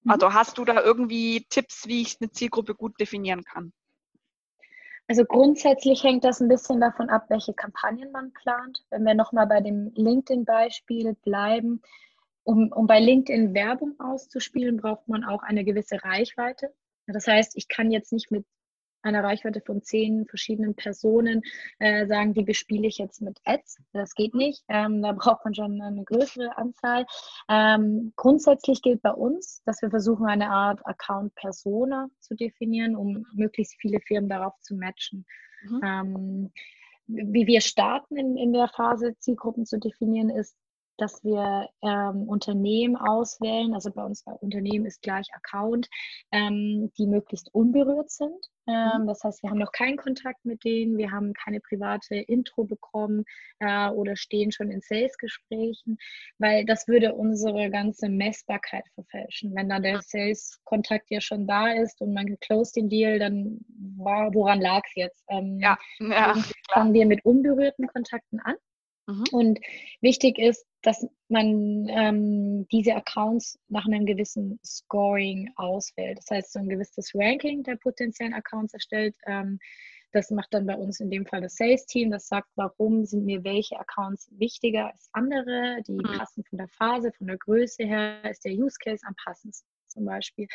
Mhm. 0.03 0.11
Also 0.11 0.33
hast 0.33 0.57
du 0.57 0.65
da 0.65 0.81
irgendwie 0.81 1.45
Tipps, 1.49 1.87
wie 1.87 2.01
ich 2.01 2.17
eine 2.19 2.31
Zielgruppe 2.31 2.75
gut 2.75 2.99
definieren 2.99 3.43
kann? 3.43 3.73
Also 5.07 5.23
grundsätzlich 5.23 6.03
hängt 6.03 6.23
das 6.23 6.39
ein 6.41 6.47
bisschen 6.47 6.81
davon 6.81 7.09
ab, 7.09 7.25
welche 7.29 7.53
Kampagnen 7.53 8.11
man 8.11 8.33
plant. 8.33 8.83
Wenn 8.89 9.03
wir 9.03 9.13
nochmal 9.13 9.45
bei 9.45 9.61
dem 9.61 9.91
LinkedIn-Beispiel 9.95 11.13
bleiben, 11.23 11.81
um, 12.45 12.71
um 12.71 12.87
bei 12.87 12.99
LinkedIn 12.99 13.53
Werbung 13.53 13.99
auszuspielen, 13.99 14.77
braucht 14.77 15.07
man 15.07 15.23
auch 15.23 15.43
eine 15.43 15.65
gewisse 15.65 16.03
Reichweite. 16.03 16.73
Das 17.07 17.27
heißt, 17.27 17.57
ich 17.57 17.67
kann 17.67 17.91
jetzt 17.91 18.13
nicht 18.13 18.31
mit 18.31 18.45
einer 19.01 19.23
Reichweite 19.23 19.61
von 19.61 19.83
zehn 19.83 20.25
verschiedenen 20.25 20.75
Personen 20.75 21.43
äh, 21.79 22.07
sagen, 22.07 22.33
die 22.33 22.43
bespiele 22.43 22.87
ich 22.87 22.97
jetzt 22.97 23.21
mit 23.21 23.39
Ads. 23.45 23.79
Das 23.93 24.15
geht 24.15 24.33
nicht. 24.33 24.63
Ähm, 24.67 25.01
da 25.01 25.11
braucht 25.11 25.45
man 25.45 25.53
schon 25.53 25.79
eine 25.79 26.03
größere 26.03 26.57
Anzahl. 26.57 27.05
Ähm, 27.47 28.13
grundsätzlich 28.15 28.81
gilt 28.81 29.03
bei 29.03 29.11
uns, 29.11 29.61
dass 29.65 29.81
wir 29.81 29.91
versuchen, 29.91 30.25
eine 30.25 30.49
Art 30.49 30.85
Account-Persona 30.85 32.09
zu 32.19 32.35
definieren, 32.35 32.95
um 32.95 33.25
möglichst 33.33 33.75
viele 33.79 33.99
Firmen 33.99 34.29
darauf 34.29 34.53
zu 34.61 34.75
matchen. 34.75 35.25
Mhm. 35.63 35.81
Ähm, 35.83 36.51
wie 37.07 37.45
wir 37.45 37.61
starten 37.61 38.17
in, 38.17 38.35
in 38.35 38.53
der 38.53 38.67
Phase, 38.69 39.15
Zielgruppen 39.19 39.67
zu 39.67 39.77
definieren, 39.77 40.31
ist, 40.31 40.57
dass 40.97 41.23
wir 41.23 41.69
ähm, 41.81 42.23
Unternehmen 42.27 42.95
auswählen, 42.95 43.73
also 43.73 43.91
bei 43.91 44.03
uns 44.03 44.23
bei 44.23 44.33
Unternehmen 44.33 44.85
ist 44.85 45.01
gleich 45.01 45.27
Account, 45.33 45.89
ähm, 46.31 46.91
die 46.97 47.07
möglichst 47.07 47.53
unberührt 47.53 48.09
sind. 48.09 48.49
Ähm, 48.67 49.01
mhm. 49.01 49.07
das 49.07 49.23
heißt, 49.23 49.43
wir 49.43 49.51
haben 49.51 49.59
noch 49.59 49.71
keinen 49.71 49.97
Kontakt 49.97 50.43
mit 50.43 50.63
denen, 50.63 50.97
wir 50.97 51.11
haben 51.11 51.33
keine 51.33 51.59
private 51.59 52.15
Intro 52.15 52.63
bekommen 52.63 53.23
äh, 53.59 53.89
oder 53.89 54.15
stehen 54.15 54.51
schon 54.51 54.71
in 54.71 54.81
Sales-Gesprächen, 54.81 55.97
weil 56.39 56.65
das 56.65 56.87
würde 56.87 57.13
unsere 57.13 57.69
ganze 57.69 58.09
Messbarkeit 58.09 58.85
verfälschen. 58.95 59.53
Wenn 59.55 59.69
dann 59.69 59.83
der 59.83 60.01
Sales-Kontakt 60.01 61.11
ja 61.11 61.21
schon 61.21 61.45
da 61.45 61.73
ist 61.73 62.01
und 62.01 62.13
man 62.13 62.37
closed 62.39 62.75
den 62.75 62.89
Deal, 62.89 63.19
dann 63.19 63.59
war, 63.97 64.33
woran 64.33 64.61
lag 64.61 64.81
es 64.85 64.95
jetzt? 64.95 65.23
Ähm, 65.29 65.59
ja, 65.59 65.77
ja 65.99 66.33
fangen 66.71 66.93
wir 66.93 67.05
mit 67.05 67.23
unberührten 67.23 67.87
Kontakten 67.87 68.39
an. 68.39 68.55
Mhm. 69.07 69.23
Und 69.31 69.59
wichtig 70.01 70.39
ist, 70.39 70.65
dass 70.81 71.07
man 71.29 71.87
ähm, 71.89 72.67
diese 72.71 72.95
Accounts 72.95 73.59
nach 73.67 73.85
einem 73.85 74.05
gewissen 74.05 74.59
Scoring 74.65 75.51
auswählt. 75.55 76.17
Das 76.19 76.29
heißt, 76.31 76.53
so 76.53 76.59
ein 76.59 76.69
gewisses 76.69 77.11
Ranking 77.13 77.63
der 77.63 77.75
potenziellen 77.75 78.33
Accounts 78.33 78.73
erstellt. 78.73 79.15
Ähm, 79.25 79.59
das 80.11 80.31
macht 80.31 80.53
dann 80.53 80.65
bei 80.65 80.75
uns 80.75 81.01
in 81.01 81.09
dem 81.09 81.25
Fall 81.25 81.41
das 81.41 81.55
Sales-Team. 81.55 82.11
Das 82.11 82.27
sagt, 82.27 82.49
warum 82.55 83.05
sind 83.05 83.25
mir 83.25 83.43
welche 83.43 83.77
Accounts 83.77 84.29
wichtiger 84.31 84.91
als 84.91 85.09
andere. 85.11 85.81
Die 85.87 85.93
mhm. 85.93 86.17
passen 86.17 86.43
von 86.45 86.57
der 86.57 86.69
Phase, 86.69 87.11
von 87.11 87.27
der 87.27 87.37
Größe 87.37 87.83
her, 87.83 88.23
ist 88.29 88.45
der 88.45 88.53
Use 88.53 88.77
Case 88.79 89.05
am 89.05 89.15
passendsten 89.23 89.69
zum 89.87 90.05
Beispiel. 90.05 90.47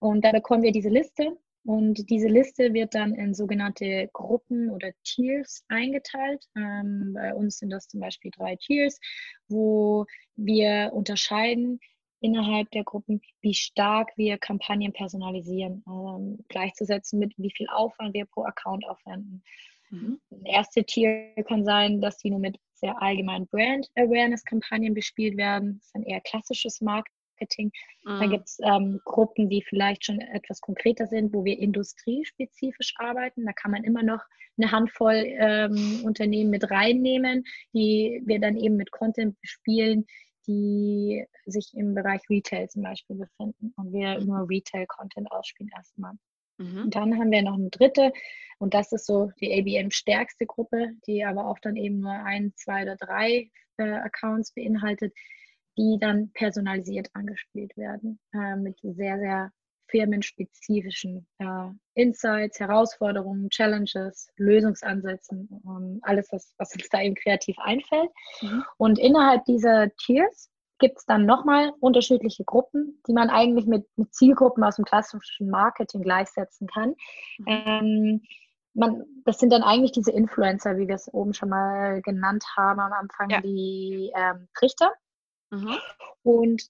Und 0.00 0.24
da 0.24 0.32
bekommen 0.32 0.62
wir 0.62 0.72
diese 0.72 0.88
Liste 0.88 1.36
und 1.64 2.10
diese 2.10 2.28
Liste 2.28 2.74
wird 2.74 2.94
dann 2.94 3.14
in 3.14 3.32
sogenannte 3.32 4.08
Gruppen 4.12 4.68
oder 4.70 4.92
Tiers 5.02 5.64
eingeteilt. 5.68 6.44
Ähm, 6.56 7.12
bei 7.14 7.34
uns 7.34 7.58
sind 7.58 7.70
das 7.70 7.88
zum 7.88 8.00
Beispiel 8.00 8.30
drei 8.36 8.56
Tiers, 8.56 9.00
wo 9.48 10.04
wir 10.36 10.90
unterscheiden 10.92 11.80
innerhalb 12.20 12.70
der 12.70 12.84
Gruppen, 12.84 13.20
wie 13.40 13.54
stark 13.54 14.12
wir 14.16 14.36
Kampagnen 14.36 14.92
personalisieren, 14.92 15.82
ähm, 15.88 16.44
gleichzusetzen 16.48 17.18
mit 17.18 17.32
wie 17.38 17.50
viel 17.50 17.68
Aufwand 17.68 18.14
wir 18.14 18.26
pro 18.26 18.44
Account 18.44 18.86
aufwenden. 18.86 19.42
Mhm. 19.90 20.20
Das 20.30 20.40
erste 20.44 20.84
Tier 20.84 21.32
kann 21.46 21.64
sein, 21.64 22.00
dass 22.00 22.18
die 22.18 22.30
nur 22.30 22.40
mit 22.40 22.58
sehr 22.74 23.00
allgemeinen 23.00 23.46
Brand 23.46 23.88
Awareness 23.94 24.44
Kampagnen 24.44 24.92
bespielt 24.92 25.36
werden. 25.38 25.78
Das 25.78 25.86
ist 25.86 25.94
ein 25.94 26.04
eher 26.04 26.20
klassisches 26.20 26.80
Marketing. 26.82 27.23
Marketing. 27.34 27.72
Mhm. 28.04 28.20
Dann 28.20 28.30
gibt 28.30 28.48
es 28.48 28.58
ähm, 28.62 29.00
Gruppen, 29.04 29.48
die 29.48 29.62
vielleicht 29.62 30.04
schon 30.04 30.20
etwas 30.20 30.60
konkreter 30.60 31.06
sind, 31.06 31.32
wo 31.32 31.44
wir 31.44 31.58
industriespezifisch 31.58 32.94
arbeiten. 32.96 33.44
Da 33.44 33.52
kann 33.52 33.70
man 33.70 33.84
immer 33.84 34.02
noch 34.02 34.20
eine 34.56 34.70
Handvoll 34.70 35.24
ähm, 35.38 36.02
Unternehmen 36.04 36.50
mit 36.50 36.70
reinnehmen, 36.70 37.44
die 37.72 38.22
wir 38.24 38.40
dann 38.40 38.56
eben 38.56 38.76
mit 38.76 38.90
Content 38.90 39.40
bespielen, 39.40 40.06
die 40.46 41.24
sich 41.46 41.72
im 41.74 41.94
Bereich 41.94 42.20
Retail 42.30 42.68
zum 42.68 42.82
Beispiel 42.82 43.16
befinden 43.16 43.72
und 43.76 43.92
wir 43.92 44.20
mhm. 44.20 44.26
nur 44.26 44.48
Retail-Content 44.48 45.30
ausspielen 45.32 45.72
erstmal. 45.74 46.12
Mhm. 46.58 46.84
Und 46.84 46.94
dann 46.94 47.18
haben 47.18 47.32
wir 47.32 47.42
noch 47.42 47.54
eine 47.54 47.70
dritte 47.70 48.12
und 48.58 48.74
das 48.74 48.92
ist 48.92 49.06
so 49.06 49.32
die 49.40 49.52
ABM-stärkste 49.52 50.46
Gruppe, 50.46 50.92
die 51.06 51.24
aber 51.24 51.46
auch 51.46 51.58
dann 51.58 51.76
eben 51.76 52.00
nur 52.00 52.12
ein, 52.12 52.52
zwei 52.56 52.82
oder 52.82 52.96
drei 52.96 53.50
äh, 53.78 53.82
Accounts 53.82 54.52
beinhaltet 54.52 55.12
die 55.76 55.98
dann 56.00 56.30
personalisiert 56.32 57.08
angespielt 57.14 57.76
werden 57.76 58.18
äh, 58.32 58.56
mit 58.56 58.78
sehr, 58.82 59.18
sehr 59.18 59.50
firmenspezifischen 59.88 61.26
äh, 61.38 61.68
Insights, 61.94 62.58
Herausforderungen, 62.58 63.50
Challenges, 63.50 64.28
Lösungsansätzen, 64.36 65.48
ähm, 65.66 66.00
alles, 66.02 66.28
was, 66.32 66.54
was 66.58 66.74
uns 66.74 66.88
da 66.88 67.00
eben 67.00 67.14
kreativ 67.14 67.56
einfällt. 67.58 68.10
Mhm. 68.40 68.64
Und 68.76 68.98
innerhalb 68.98 69.44
dieser 69.44 69.94
Tiers 69.96 70.50
gibt 70.78 70.98
es 70.98 71.06
dann 71.06 71.26
nochmal 71.26 71.72
unterschiedliche 71.80 72.44
Gruppen, 72.44 73.00
die 73.06 73.12
man 73.12 73.30
eigentlich 73.30 73.66
mit, 73.66 73.86
mit, 73.96 74.12
Zielgruppen 74.14 74.64
aus 74.64 74.76
dem 74.76 74.84
klassischen 74.84 75.48
Marketing 75.48 76.02
gleichsetzen 76.02 76.66
kann. 76.66 76.94
Mhm. 77.38 77.46
Ähm, 77.46 78.22
man, 78.74 79.04
das 79.24 79.38
sind 79.38 79.52
dann 79.52 79.62
eigentlich 79.62 79.92
diese 79.92 80.10
Influencer, 80.10 80.76
wie 80.76 80.88
wir 80.88 80.96
es 80.96 81.12
oben 81.12 81.32
schon 81.32 81.48
mal 81.48 82.02
genannt 82.02 82.44
haben 82.56 82.80
am 82.80 82.92
Anfang, 82.92 83.30
ja. 83.30 83.40
die 83.40 84.12
ähm, 84.16 84.48
Trichter. 84.54 84.92
Mhm. 85.54 85.76
Und 86.22 86.62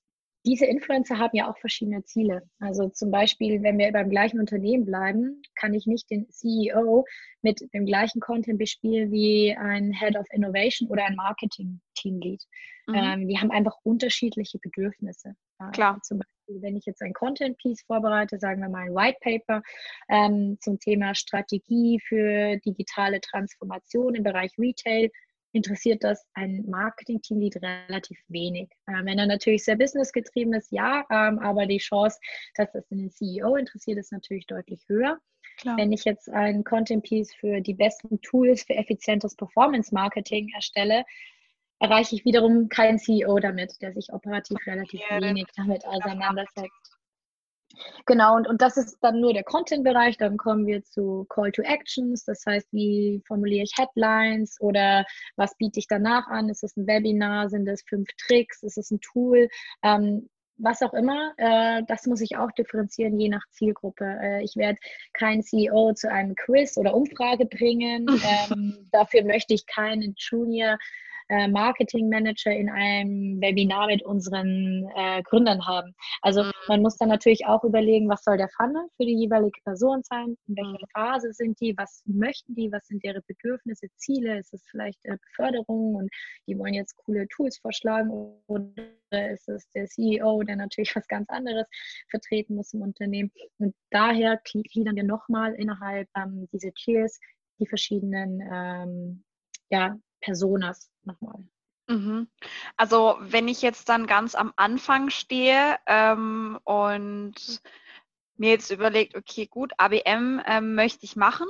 diese 0.47 0.67
Influencer 0.67 1.19
haben 1.19 1.37
ja 1.37 1.51
auch 1.51 1.57
verschiedene 1.59 2.05
Ziele. 2.05 2.43
Also 2.59 2.91
zum 2.91 3.11
Beispiel, 3.11 3.63
wenn 3.63 3.79
wir 3.79 3.91
beim 3.93 4.11
gleichen 4.11 4.39
Unternehmen 4.39 4.85
bleiben, 4.85 5.41
kann 5.55 5.73
ich 5.73 5.87
nicht 5.87 6.11
den 6.11 6.29
CEO 6.29 7.07
mit 7.41 7.63
dem 7.73 7.87
gleichen 7.87 8.21
Content 8.21 8.59
bespielen 8.59 9.11
wie 9.11 9.57
ein 9.57 9.93
Head 9.93 10.17
of 10.17 10.27
Innovation 10.31 10.91
oder 10.91 11.07
ein 11.07 11.17
Marketing-Teamlead. 11.17 12.43
Mhm. 12.87 12.95
Ähm, 12.95 13.29
die 13.29 13.39
haben 13.39 13.51
einfach 13.51 13.77
unterschiedliche 13.85 14.59
Bedürfnisse. 14.59 15.35
Klar. 15.73 15.99
Zum 16.03 16.19
Beispiel, 16.19 16.63
wenn 16.63 16.77
ich 16.77 16.85
jetzt 16.85 17.01
ein 17.01 17.15
Content-Piece 17.15 17.85
vorbereite, 17.87 18.39
sagen 18.39 18.61
wir 18.61 18.69
mal 18.69 18.89
ein 18.89 18.95
White 18.95 19.19
Paper 19.23 19.63
ähm, 20.11 20.59
zum 20.61 20.79
Thema 20.79 21.15
Strategie 21.15 22.01
für 22.07 22.59
digitale 22.59 23.21
Transformation 23.23 24.15
im 24.15 24.25
Bereich 24.25 24.53
Retail, 24.59 25.11
interessiert 25.55 26.03
das 26.03 26.27
ein 26.35 26.65
Marketing-Teamlead 26.69 27.63
relativ 27.63 28.19
wenig. 28.29 28.71
Ähm, 28.89 29.07
wenn 29.07 29.19
er 29.19 29.27
natürlich 29.27 29.65
sehr 29.65 29.77
businessgetrieben 29.77 30.53
ist, 30.53 30.73
ja, 30.73 31.05
ähm, 31.11 31.39
aber 31.39 31.67
die 31.67 31.79
Chance, 31.79 32.19
dass 32.57 32.73
das 32.73 32.87
den 32.89 33.11
CEO 33.11 33.57
interessiert, 33.57 33.99
ist 33.99 34.13
natürlich 34.13 34.47
deutlich 34.47 34.81
höher. 34.89 35.19
Klar. 35.59 35.77
Wenn 35.77 35.93
ich 35.93 36.05
jetzt 36.05 36.29
ein 36.29 36.65
Content-Piece 36.65 37.35
für 37.35 37.61
die 37.61 37.75
besten 37.75 38.21
Tools 38.21 38.65
für 38.65 38.75
effizientes 38.75 39.37
Performance-Marketing 39.37 40.51
erstelle, 40.55 41.05
erreiche 41.79 42.17
ich 42.17 42.25
wiederum 42.25 42.69
keinen 42.69 42.99
CEO 42.99 43.39
damit, 43.39 43.81
der 43.81 43.93
sich 43.93 44.13
operativ 44.13 44.59
relativ 44.67 45.01
wenig 45.21 45.47
damit 45.57 45.87
auseinandersetzt. 45.87 46.94
Genau, 48.07 48.37
und, 48.37 48.49
und 48.49 48.63
das 48.63 48.77
ist 48.77 48.99
dann 49.01 49.21
nur 49.21 49.33
der 49.33 49.45
Content-Bereich. 49.45 50.17
Dann 50.17 50.37
kommen 50.37 50.67
wir 50.67 50.83
zu 50.85 51.27
Call 51.29 51.53
to 51.53 51.63
Actions. 51.63 52.25
Das 52.25 52.45
heißt, 52.47 52.69
wie 52.73 53.23
formuliere 53.27 53.65
ich 53.65 53.77
Headlines 53.77 54.61
oder 54.61 55.05
was 55.37 55.57
biete 55.57 55.79
ich 55.79 55.87
danach 55.87 56.27
an? 56.29 56.49
Ist 56.49 56.65
es 56.65 56.77
ein 56.77 56.87
Webinar? 56.87 57.49
Sind 57.49 57.69
es 57.69 57.83
fünf 57.83 58.09
Tricks? 58.27 58.63
Ist 58.63 58.79
es 58.79 58.91
ein 58.91 59.01
Tool? 59.01 59.49
Ähm, 59.83 60.29
was 60.57 60.83
auch 60.83 60.95
immer, 60.95 61.33
äh, 61.37 61.83
das 61.89 62.07
muss 62.07 62.21
ich 62.21 62.37
auch 62.37 62.53
differenzieren, 62.53 63.19
je 63.19 63.29
nach 63.29 63.45
Zielgruppe. 63.51 64.05
Äh, 64.05 64.45
ich 64.45 64.57
werde 64.57 64.79
keinen 65.13 65.43
CEO 65.43 65.93
zu 65.95 66.11
einem 66.11 66.35
Quiz 66.37 66.77
oder 66.77 66.95
Umfrage 66.95 67.47
bringen. 67.47 68.07
Ähm, 68.51 68.89
dafür 68.91 69.25
möchte 69.25 69.55
ich 69.55 69.67
keinen 69.67 70.15
Junior 70.17 70.79
äh, 71.29 71.49
Marketing 71.49 72.09
Manager 72.09 72.53
in 72.53 72.69
einem 72.71 73.41
Webinar 73.41 73.87
mit 73.87 74.03
unseren 74.03 74.89
äh, 74.97 75.23
Gründern 75.23 75.67
haben. 75.67 75.95
Also 76.23 76.45
mhm. 76.45 76.51
man 76.69 76.83
muss 76.83 76.97
dann 76.97 77.09
natürlich 77.09 77.47
auch 77.47 77.65
überlegen, 77.65 78.09
was 78.09 78.25
soll 78.25 78.37
der 78.37 78.49
Funnel 78.57 78.87
für 78.97 79.07
die 79.07 79.17
jeweilige 79.17 79.61
Person 79.65 80.03
sein, 80.05 80.37
in 80.47 80.57
welcher 80.57 80.73
mhm. 80.73 80.91
Phase 80.93 81.33
sind 81.33 81.61
die, 81.61 81.75
was 81.77 82.03
möchten 82.07 82.55
die, 82.55 82.71
was 82.73 82.87
sind 82.87 83.03
ihre 83.05 83.23
Bedürfnisse, 83.23 83.87
Ziele, 83.97 84.39
ist 84.39 84.53
es 84.53 84.65
vielleicht 84.71 85.05
äh, 85.05 85.17
Beförderung 85.29 85.95
und 85.95 86.11
die 86.47 86.59
wollen 86.59 86.75
jetzt 86.75 86.97
coole 86.97 87.27
Tools 87.29 87.59
vorschlagen 87.59 88.11
oder 88.47 88.73
ist 89.33 89.49
es 89.49 89.69
der 89.71 89.87
CEO, 89.87 90.43
der 90.43 90.57
natürlich 90.57 90.95
was 90.97 91.07
ganz 91.09 91.29
anderes 91.29 91.67
vertreten 92.11 92.57
muss 92.57 92.73
im 92.73 92.83
Unternehmen. 92.83 93.31
Und 93.59 93.75
daher 93.91 94.41
gliedern 94.45 94.97
wir 94.97 95.05
nochmal 95.05 95.55
innerhalb 95.55 96.09
ähm, 96.17 96.49
dieser 96.53 96.73
Tiers 96.73 97.19
die 97.61 97.67
verschiedenen 97.67 98.41
ähm, 98.53 99.25
ja, 99.71 99.97
Personas 100.21 100.91
nochmal. 101.07 101.45
Mhm. 101.87 102.29
Also 102.77 103.17
wenn 103.21 103.49
ich 103.49 103.63
jetzt 103.63 103.89
dann 103.89 104.07
ganz 104.07 104.35
am 104.35 104.53
Anfang 104.57 105.11
stehe 105.11 105.77
ähm, 105.87 106.59
und 106.65 107.61
mir 108.37 108.51
jetzt 108.51 108.71
überlegt, 108.71 109.17
okay, 109.17 109.47
gut, 109.47 109.73
ABM 109.79 110.43
ähm, 110.47 110.75
möchte 110.75 111.05
ich 111.05 111.17
machen. 111.17 111.47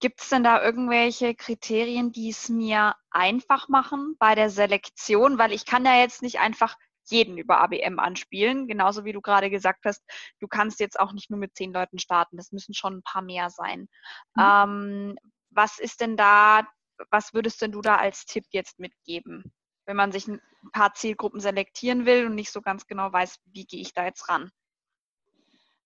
Gibt 0.00 0.20
es 0.20 0.28
denn 0.28 0.44
da 0.44 0.62
irgendwelche 0.62 1.34
Kriterien, 1.34 2.12
die 2.12 2.30
es 2.30 2.48
mir 2.48 2.94
einfach 3.10 3.68
machen 3.68 4.16
bei 4.18 4.34
der 4.34 4.50
Selektion? 4.50 5.38
Weil 5.38 5.52
ich 5.52 5.66
kann 5.66 5.84
ja 5.84 5.96
jetzt 5.96 6.22
nicht 6.22 6.40
einfach 6.40 6.76
jeden 7.06 7.38
über 7.38 7.60
ABM 7.60 7.98
anspielen. 7.98 8.66
Genauso 8.66 9.04
wie 9.04 9.12
du 9.12 9.20
gerade 9.20 9.50
gesagt 9.50 9.84
hast, 9.84 10.02
du 10.40 10.48
kannst 10.48 10.80
jetzt 10.80 10.98
auch 10.98 11.12
nicht 11.12 11.30
nur 11.30 11.38
mit 11.38 11.54
zehn 11.54 11.72
Leuten 11.72 11.98
starten. 11.98 12.36
Das 12.36 12.52
müssen 12.52 12.74
schon 12.74 12.98
ein 12.98 13.02
paar 13.02 13.22
mehr 13.22 13.50
sein. 13.50 13.88
Mhm. 14.34 14.42
Ähm, 14.42 15.18
was 15.50 15.78
ist 15.78 16.00
denn 16.00 16.16
da, 16.16 16.66
was 17.10 17.34
würdest 17.34 17.62
denn 17.62 17.72
du 17.72 17.80
da 17.80 17.96
als 17.96 18.24
Tipp 18.24 18.44
jetzt 18.50 18.78
mitgeben, 18.78 19.52
wenn 19.86 19.96
man 19.96 20.12
sich 20.12 20.28
ein 20.28 20.40
paar 20.72 20.94
Zielgruppen 20.94 21.40
selektieren 21.40 22.06
will 22.06 22.26
und 22.26 22.34
nicht 22.34 22.50
so 22.50 22.60
ganz 22.60 22.86
genau 22.86 23.12
weiß, 23.12 23.38
wie 23.52 23.64
gehe 23.64 23.80
ich 23.80 23.92
da 23.92 24.04
jetzt 24.04 24.28
ran? 24.28 24.50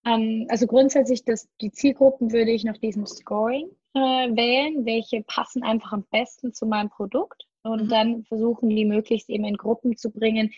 Ähm, 0.04 0.46
also 0.48 0.66
grundsätzlich, 0.66 1.24
das, 1.24 1.48
die 1.60 1.72
Zielgruppen 1.72 2.32
würde 2.32 2.52
ich 2.52 2.64
nach 2.64 2.78
diesem 2.78 3.06
Scoring 3.06 3.68
äh, 3.94 4.00
wählen, 4.00 4.84
welche 4.86 5.22
passen 5.22 5.62
einfach 5.62 5.92
am 5.92 6.04
besten 6.10 6.52
zu 6.52 6.66
meinem 6.66 6.90
Produkt 6.90 7.46
und 7.62 7.84
mhm. 7.84 7.88
dann 7.88 8.24
versuchen, 8.24 8.68
die 8.68 8.84
möglichst 8.84 9.28
eben 9.28 9.44
in 9.44 9.56
Gruppen 9.56 9.96
zu 9.96 10.10
bringen, 10.10 10.52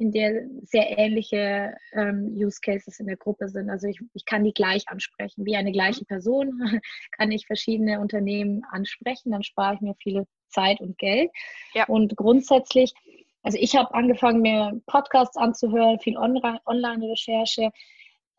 in 0.00 0.12
der 0.12 0.46
sehr 0.62 0.98
ähnliche 0.98 1.76
ähm, 1.92 2.34
Use 2.34 2.58
Cases 2.62 2.98
in 2.98 3.06
der 3.06 3.18
Gruppe 3.18 3.48
sind. 3.48 3.68
Also 3.68 3.86
ich, 3.86 4.00
ich 4.14 4.24
kann 4.24 4.44
die 4.44 4.54
gleich 4.54 4.88
ansprechen. 4.88 5.44
Wie 5.44 5.56
eine 5.56 5.72
gleiche 5.72 6.00
mhm. 6.00 6.06
Person 6.06 6.80
kann 7.18 7.30
ich 7.30 7.46
verschiedene 7.46 8.00
Unternehmen 8.00 8.62
ansprechen, 8.70 9.32
dann 9.32 9.42
spare 9.42 9.74
ich 9.74 9.80
mir 9.82 9.94
viele 10.02 10.26
Zeit 10.48 10.80
und 10.80 10.96
Geld. 10.96 11.30
Ja. 11.74 11.84
Und 11.84 12.16
grundsätzlich, 12.16 12.94
also 13.42 13.58
ich 13.60 13.76
habe 13.76 13.92
angefangen, 13.94 14.40
mir 14.40 14.80
Podcasts 14.86 15.36
anzuhören, 15.36 16.00
viel 16.00 16.16
Online-Recherche. 16.16 17.70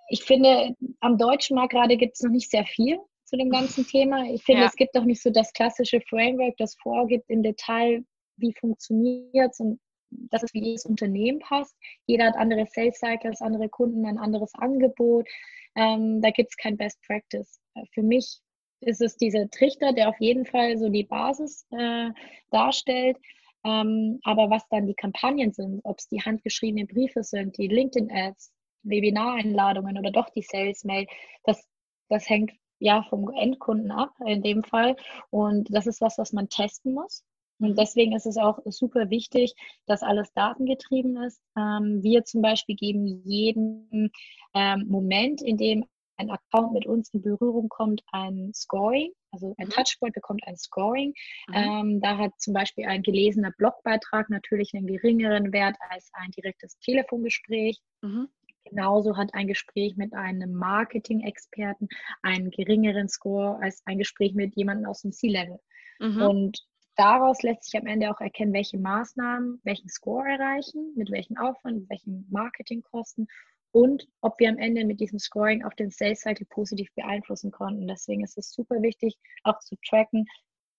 Ich 0.10 0.24
finde, 0.24 0.76
am 1.00 1.20
deutschen 1.20 1.56
Markt 1.56 1.74
gerade 1.74 1.96
gibt 1.96 2.16
es 2.16 2.24
noch 2.24 2.32
nicht 2.32 2.50
sehr 2.50 2.66
viel 2.66 2.98
zu 3.26 3.38
dem 3.38 3.52
ganzen 3.52 3.86
Thema. 3.88 4.26
Ich 4.34 4.44
finde, 4.44 4.64
ja. 4.64 4.68
es 4.68 4.76
gibt 4.76 4.98
auch 4.98 5.06
nicht 5.06 5.22
so 5.22 5.30
das 5.30 5.54
klassische 5.54 6.02
Framework, 6.10 6.58
das 6.58 6.76
vorgibt 6.82 7.30
im 7.30 7.44
Detail, 7.44 8.04
wie 8.38 8.54
funktioniert 8.60 9.52
es 9.52 9.60
und 9.60 9.80
dass 10.12 10.44
es 10.44 10.54
wie 10.54 10.64
jedes 10.64 10.86
Unternehmen 10.86 11.40
passt. 11.40 11.76
Jeder 12.06 12.26
hat 12.26 12.36
andere 12.36 12.66
Sales 12.66 13.00
Cycles, 13.00 13.42
andere 13.42 13.70
Kunden, 13.70 14.06
ein 14.06 14.18
anderes 14.18 14.54
Angebot. 14.56 15.28
Ähm, 15.76 16.22
da 16.22 16.30
gibt 16.32 16.50
es 16.52 16.58
kein 16.58 16.78
Best 16.78 17.02
Practice. 17.04 17.60
Äh, 17.76 17.86
für 17.94 18.04
mich 18.04 18.40
ist 18.82 19.02
es 19.02 19.16
dieser 19.16 19.50
Trichter, 19.50 19.94
der 19.94 20.10
auf 20.10 20.20
jeden 20.20 20.46
Fall 20.46 20.78
so 20.78 20.90
die 20.90 21.04
Basis 21.04 21.66
äh, 21.72 22.10
darstellt. 22.50 23.18
Ähm, 23.64 24.20
aber 24.24 24.50
was 24.50 24.68
dann 24.70 24.88
die 24.88 24.96
Kampagnen 24.96 25.54
sind, 25.54 25.82
ob 25.84 26.00
es 26.00 26.08
die 26.08 26.22
handgeschriebenen 26.22 26.88
Briefe 26.88 27.24
sind, 27.24 27.58
die 27.58 27.68
LinkedIn-Ads, 27.68 28.52
Webinareinladungen 28.84 29.98
oder 30.00 30.12
doch 30.12 30.30
die 30.30 30.42
Sales-Mail, 30.42 31.06
das, 31.44 31.64
das 32.10 32.28
hängt 32.28 32.52
ja 32.80 33.04
vom 33.10 33.30
Endkunden 33.30 33.92
ab 33.92 34.14
in 34.26 34.42
dem 34.42 34.64
Fall. 34.64 34.96
Und 35.30 35.68
das 35.72 35.86
ist 35.86 36.02
was, 36.02 36.18
was 36.18 36.34
man 36.34 36.50
testen 36.50 36.94
muss. 36.94 37.24
Und 37.62 37.78
deswegen 37.78 38.14
ist 38.16 38.26
es 38.26 38.38
auch 38.38 38.60
super 38.66 39.10
wichtig, 39.10 39.54
dass 39.86 40.04
alles 40.04 40.32
datengetrieben 40.34 41.18
ist. 41.24 41.42
Ähm, 41.58 42.02
wir 42.02 42.24
zum 42.24 42.42
Beispiel 42.42 42.76
geben 42.76 43.06
jeden 43.26 44.12
ähm, 44.54 44.86
Moment, 44.88 45.42
in 45.42 45.58
dem 45.58 45.86
ein 46.18 46.30
Account 46.30 46.74
mit 46.74 46.86
uns 46.86 47.10
in 47.14 47.22
Berührung 47.22 47.68
kommt, 47.70 48.02
ein 48.12 48.52
Scoring. 48.54 49.12
Also 49.32 49.56
ein 49.58 49.68
mhm. 49.68 49.72
Touchpoint 49.72 50.14
bekommt 50.14 50.42
ein 50.46 50.58
Scoring. 50.58 51.14
Mhm. 51.48 51.54
Ähm, 51.54 52.02
da 52.02 52.18
hat 52.18 52.40
zum 52.40 52.54
Beispiel 52.54 52.86
ein 52.86 53.02
gelesener 53.02 53.52
Blogbeitrag 53.58 54.30
natürlich 54.30 54.74
einen 54.74 54.88
geringeren 54.88 55.52
Wert 55.52 55.78
als 55.90 56.10
ein 56.14 56.32
direktes 56.32 56.78
Telefongespräch. 56.80 57.80
Mhm. 58.02 58.28
Genauso 58.66 59.18
hat 59.18 59.34
ein 59.34 59.48
Gespräch 59.48 59.96
mit 59.98 60.14
einem 60.14 60.54
Marketing-Experten 60.54 61.88
einen 62.22 62.52
geringeren 62.52 63.10
Score 63.10 63.58
als 63.62 63.82
ein 63.86 63.98
Gespräch 63.98 64.34
mit 64.34 64.56
jemandem 64.56 64.90
aus 64.90 65.02
dem 65.02 65.12
C-Level. 65.12 65.60
Mhm. 66.00 66.22
Und 66.22 66.71
daraus 67.02 67.42
lässt 67.42 67.64
sich 67.64 67.82
am 67.82 67.88
Ende 67.88 68.12
auch 68.12 68.22
erkennen, 68.22 68.54
welche 68.54 68.78
Maßnahmen 68.78 69.60
welchen 69.64 69.90
Score 69.90 70.28
erreichen, 70.28 70.94
mit 70.96 71.10
welchem 71.10 71.36
Aufwand, 71.38 71.80
mit 71.80 71.90
welchen 71.90 72.28
Marketingkosten 72.30 73.28
und 73.72 74.08
ob 74.22 74.40
wir 74.40 74.50
am 74.50 74.60
Ende 74.60 74.86
mit 74.86 75.00
diesem 75.00 75.18
Scoring 75.18 75.64
auch 75.64 75.74
den 75.74 75.90
Sales 75.90 76.22
Cycle 76.22 76.46
positiv 76.46 76.94
beeinflussen 76.94 77.52
konnten. 77.52 77.88
Deswegen 77.88 78.24
ist 78.24 78.38
es 78.38 78.52
super 78.52 78.82
wichtig, 78.84 79.18
auch 79.44 79.60
zu 79.60 79.76
tracken, 79.88 80.28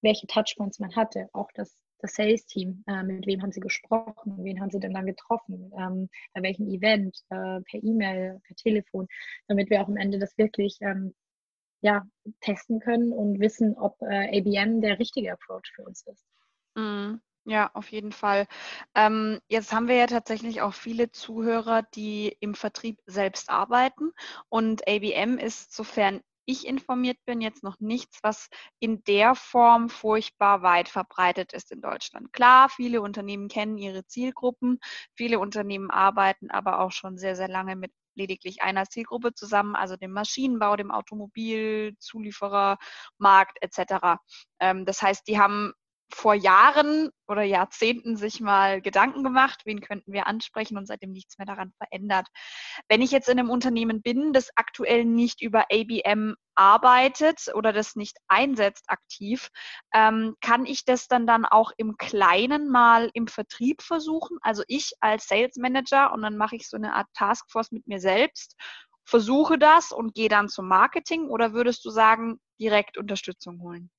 welche 0.00 0.28
Touchpoints 0.28 0.78
man 0.78 0.94
hatte, 0.94 1.28
auch 1.32 1.48
das, 1.54 1.76
das 1.98 2.14
Sales-Team, 2.14 2.84
äh, 2.86 3.02
mit 3.02 3.26
wem 3.26 3.42
haben 3.42 3.52
sie 3.52 3.60
gesprochen, 3.60 4.36
wen 4.44 4.60
haben 4.60 4.70
sie 4.70 4.78
denn 4.78 4.94
dann 4.94 5.06
getroffen, 5.06 5.72
ähm, 5.76 6.08
bei 6.34 6.42
welchem 6.42 6.68
Event, 6.68 7.16
äh, 7.30 7.60
per 7.62 7.82
E-Mail, 7.82 8.40
per 8.46 8.56
Telefon, 8.56 9.08
damit 9.48 9.70
wir 9.70 9.82
auch 9.82 9.88
am 9.88 9.96
Ende 9.96 10.20
das 10.20 10.38
wirklich 10.38 10.78
ähm, 10.82 11.14
ja, 11.82 12.06
testen 12.40 12.80
können 12.80 13.12
und 13.12 13.40
wissen, 13.40 13.76
ob 13.76 14.00
äh, 14.02 14.38
ABM 14.38 14.80
der 14.80 14.98
richtige 14.98 15.32
Approach 15.32 15.72
für 15.74 15.84
uns 15.84 16.06
ist. 16.06 16.24
Mm, 16.76 17.16
ja, 17.44 17.70
auf 17.74 17.90
jeden 17.90 18.12
Fall. 18.12 18.46
Ähm, 18.94 19.40
jetzt 19.48 19.72
haben 19.72 19.88
wir 19.88 19.96
ja 19.96 20.06
tatsächlich 20.06 20.62
auch 20.62 20.74
viele 20.74 21.10
Zuhörer, 21.10 21.82
die 21.94 22.36
im 22.40 22.54
Vertrieb 22.54 23.00
selbst 23.06 23.50
arbeiten 23.50 24.12
und 24.48 24.86
ABM 24.88 25.38
ist, 25.38 25.74
sofern 25.74 26.22
ich 26.44 26.66
informiert 26.66 27.18
bin, 27.24 27.40
jetzt 27.40 27.62
noch 27.62 27.78
nichts, 27.78 28.18
was 28.22 28.48
in 28.80 29.02
der 29.04 29.34
Form 29.34 29.88
furchtbar 29.88 30.62
weit 30.62 30.88
verbreitet 30.88 31.52
ist 31.52 31.70
in 31.70 31.80
Deutschland. 31.80 32.32
Klar, 32.32 32.68
viele 32.68 33.00
Unternehmen 33.00 33.48
kennen 33.48 33.78
ihre 33.78 34.06
Zielgruppen, 34.06 34.78
viele 35.14 35.38
Unternehmen 35.38 35.90
arbeiten 35.90 36.50
aber 36.50 36.80
auch 36.80 36.90
schon 36.92 37.16
sehr, 37.18 37.36
sehr 37.36 37.48
lange 37.48 37.76
mit 37.76 37.92
lediglich 38.14 38.62
einer 38.62 38.84
Zielgruppe 38.86 39.34
zusammen, 39.34 39.76
also 39.76 39.96
dem 39.96 40.12
Maschinenbau, 40.12 40.76
dem 40.76 40.90
Automobil, 40.90 41.94
Zulieferermarkt 41.98 43.58
etc. 43.60 44.18
Ähm, 44.60 44.84
das 44.84 45.02
heißt, 45.02 45.26
die 45.28 45.38
haben 45.38 45.72
vor 46.14 46.34
Jahren 46.34 47.10
oder 47.26 47.42
Jahrzehnten 47.42 48.16
sich 48.16 48.40
mal 48.40 48.80
Gedanken 48.82 49.24
gemacht, 49.24 49.62
wen 49.64 49.80
könnten 49.80 50.12
wir 50.12 50.26
ansprechen 50.26 50.76
und 50.76 50.86
seitdem 50.86 51.12
nichts 51.12 51.38
mehr 51.38 51.46
daran 51.46 51.72
verändert. 51.78 52.28
Wenn 52.88 53.02
ich 53.02 53.10
jetzt 53.10 53.28
in 53.28 53.38
einem 53.38 53.50
Unternehmen 53.50 54.02
bin, 54.02 54.32
das 54.32 54.50
aktuell 54.56 55.04
nicht 55.04 55.40
über 55.40 55.66
ABM 55.72 56.34
arbeitet 56.54 57.48
oder 57.54 57.72
das 57.72 57.96
nicht 57.96 58.18
einsetzt 58.28 58.84
aktiv, 58.88 59.48
ähm, 59.94 60.36
kann 60.40 60.66
ich 60.66 60.84
das 60.84 61.08
dann 61.08 61.26
dann 61.26 61.46
auch 61.46 61.72
im 61.76 61.96
Kleinen 61.96 62.68
mal 62.70 63.10
im 63.14 63.26
Vertrieb 63.26 63.82
versuchen? 63.82 64.38
Also 64.42 64.62
ich 64.68 64.92
als 65.00 65.26
Sales 65.26 65.56
Manager 65.56 66.12
und 66.12 66.22
dann 66.22 66.36
mache 66.36 66.56
ich 66.56 66.68
so 66.68 66.76
eine 66.76 66.94
Art 66.94 67.08
Taskforce 67.14 67.72
mit 67.72 67.86
mir 67.86 68.00
selbst 68.00 68.56
versuche 69.04 69.58
das 69.58 69.92
und 69.92 70.14
gehe 70.14 70.28
dann 70.28 70.48
zum 70.48 70.68
Marketing 70.68 71.28
oder 71.28 71.52
würdest 71.52 71.84
du 71.84 71.90
sagen, 71.90 72.40
direkt 72.60 72.98
Unterstützung 72.98 73.60
holen? 73.60 73.90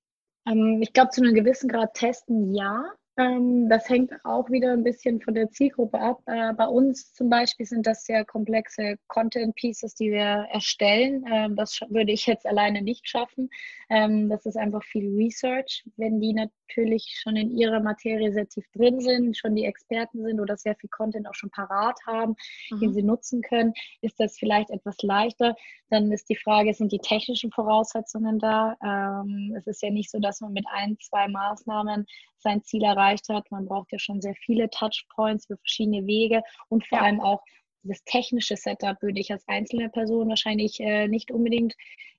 Ähm, 0.47 0.79
ich 0.81 0.93
glaube, 0.93 1.11
zu 1.11 1.21
einem 1.21 1.33
gewissen 1.33 1.69
Grad 1.69 1.93
testen 1.93 2.53
ja. 2.53 2.83
Ähm, 3.15 3.69
das 3.69 3.87
hängt 3.89 4.11
auch 4.23 4.49
wieder 4.49 4.73
ein 4.73 4.83
bisschen 4.83 5.21
von 5.21 5.35
der 5.35 5.51
Zielgruppe 5.51 5.99
ab. 5.99 6.21
Äh, 6.25 6.53
bei 6.53 6.65
uns 6.65 7.13
zum 7.13 7.29
Beispiel 7.29 7.65
sind 7.65 7.85
das 7.85 8.05
sehr 8.05 8.25
komplexe 8.25 8.95
Content 9.07 9.53
Pieces, 9.55 9.93
die 9.93 10.11
wir 10.11 10.47
erstellen. 10.51 11.23
Ähm, 11.31 11.55
das 11.55 11.79
würde 11.89 12.11
ich 12.11 12.25
jetzt 12.25 12.47
alleine 12.47 12.81
nicht 12.81 13.07
schaffen. 13.07 13.49
Ähm, 13.89 14.29
das 14.29 14.45
ist 14.45 14.57
einfach 14.57 14.83
viel 14.83 15.13
Research. 15.15 15.83
Wenn 15.95 16.19
die 16.19 16.33
natürlich 16.73 17.19
schon 17.21 17.35
in 17.35 17.55
ihrer 17.55 17.79
Materie 17.79 18.31
sehr 18.31 18.47
tief 18.47 18.65
drin 18.71 18.99
sind, 18.99 19.37
schon 19.37 19.55
die 19.55 19.65
Experten 19.65 20.23
sind 20.23 20.39
oder 20.39 20.57
sehr 20.57 20.75
viel 20.75 20.89
Content 20.89 21.27
auch 21.27 21.35
schon 21.35 21.49
parat 21.49 21.99
haben, 22.07 22.35
mhm. 22.71 22.79
den 22.79 22.93
sie 22.93 23.03
nutzen 23.03 23.41
können, 23.41 23.73
ist 24.01 24.19
das 24.19 24.37
vielleicht 24.37 24.69
etwas 24.69 24.97
leichter. 25.01 25.55
Dann 25.89 26.11
ist 26.11 26.29
die 26.29 26.35
Frage, 26.35 26.73
sind 26.73 26.91
die 26.91 26.99
technischen 26.99 27.51
Voraussetzungen 27.51 28.39
da? 28.39 28.75
Ähm, 28.83 29.53
es 29.57 29.67
ist 29.67 29.83
ja 29.83 29.91
nicht 29.91 30.09
so, 30.09 30.19
dass 30.19 30.41
man 30.41 30.53
mit 30.53 30.65
ein, 30.71 30.97
zwei 30.99 31.27
Maßnahmen 31.27 32.05
sein 32.37 32.63
Ziel 32.63 32.83
erreicht 32.83 33.29
hat. 33.29 33.49
Man 33.51 33.65
braucht 33.65 33.91
ja 33.91 33.99
schon 33.99 34.21
sehr 34.21 34.35
viele 34.35 34.69
Touchpoints 34.69 35.45
für 35.45 35.57
verschiedene 35.57 36.05
Wege 36.05 36.41
und 36.69 36.85
vor 36.87 36.97
ja. 36.97 37.05
allem 37.05 37.21
auch 37.21 37.41
das 37.83 38.03
technische 38.05 38.55
Setup 38.55 39.01
würde 39.01 39.19
ich 39.19 39.31
als 39.31 39.47
einzelne 39.47 39.89
Person 39.89 40.29
wahrscheinlich 40.29 40.79
äh, 40.79 41.07
nicht 41.07 41.31
unbedingt 41.31 41.75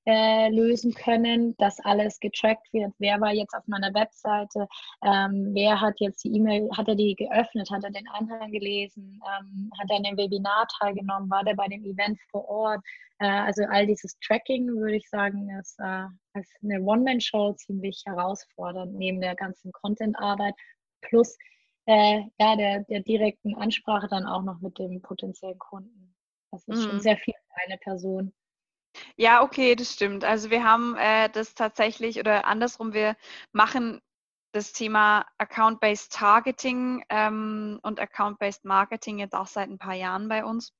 äh, 0.06 0.50
lösen 0.50 0.92
können, 0.92 1.56
dass 1.56 1.80
alles 1.80 2.20
getrackt 2.20 2.72
wird. 2.72 2.92
Wer 2.98 3.20
war 3.20 3.32
jetzt 3.32 3.54
auf 3.54 3.66
meiner 3.66 3.92
Webseite? 3.94 4.68
Ähm, 5.02 5.50
wer 5.54 5.80
hat 5.80 5.94
jetzt 5.98 6.24
die 6.24 6.36
E-Mail, 6.36 6.68
hat 6.76 6.88
er 6.88 6.94
die 6.94 7.14
geöffnet? 7.14 7.70
Hat 7.70 7.84
er 7.84 7.90
den 7.90 8.08
Anhang 8.08 8.52
gelesen? 8.52 9.20
Ähm, 9.24 9.70
hat 9.78 9.90
er 9.90 9.96
an 9.96 10.02
dem 10.02 10.16
Webinar 10.18 10.66
teilgenommen? 10.78 11.30
War 11.30 11.44
der 11.44 11.54
bei 11.54 11.68
dem 11.68 11.84
Event 11.84 12.18
vor 12.30 12.46
Ort? 12.48 12.84
Äh, 13.18 13.26
also 13.26 13.64
all 13.64 13.86
dieses 13.86 14.18
Tracking, 14.20 14.68
würde 14.68 14.96
ich 14.96 15.08
sagen, 15.08 15.48
ist 15.58 15.78
äh, 15.80 16.06
als 16.34 16.50
eine 16.62 16.82
One-Man-Show 16.82 17.54
ziemlich 17.54 18.02
herausfordernd, 18.04 18.94
neben 18.94 19.20
der 19.20 19.34
ganzen 19.34 19.72
Content-Arbeit 19.72 20.54
plus 21.00 21.38
äh, 21.86 22.22
ja, 22.38 22.56
der, 22.56 22.80
der 22.84 23.00
direkten 23.00 23.54
Ansprache 23.56 24.08
dann 24.08 24.26
auch 24.26 24.42
noch 24.42 24.60
mit 24.60 24.78
dem 24.78 25.02
potenziellen 25.02 25.58
Kunden. 25.58 26.14
Das 26.50 26.66
ist 26.68 26.78
mhm. 26.78 26.90
schon 26.90 27.00
sehr 27.00 27.16
viel 27.16 27.34
für 27.34 27.66
eine 27.66 27.78
Person. 27.78 28.32
Ja, 29.16 29.42
okay, 29.42 29.74
das 29.74 29.92
stimmt. 29.92 30.24
Also 30.24 30.50
wir 30.50 30.64
haben 30.64 30.96
äh, 30.96 31.28
das 31.28 31.54
tatsächlich 31.54 32.18
oder 32.18 32.46
andersrum, 32.46 32.92
wir 32.92 33.16
machen 33.52 34.00
das 34.52 34.72
Thema 34.72 35.26
Account-Based 35.38 36.12
Targeting 36.12 37.04
ähm, 37.08 37.80
und 37.82 37.98
Account-Based 37.98 38.64
Marketing 38.64 39.18
jetzt 39.18 39.34
auch 39.34 39.48
seit 39.48 39.68
ein 39.68 39.78
paar 39.78 39.94
Jahren 39.94 40.28
bei 40.28 40.44
uns. 40.44 40.72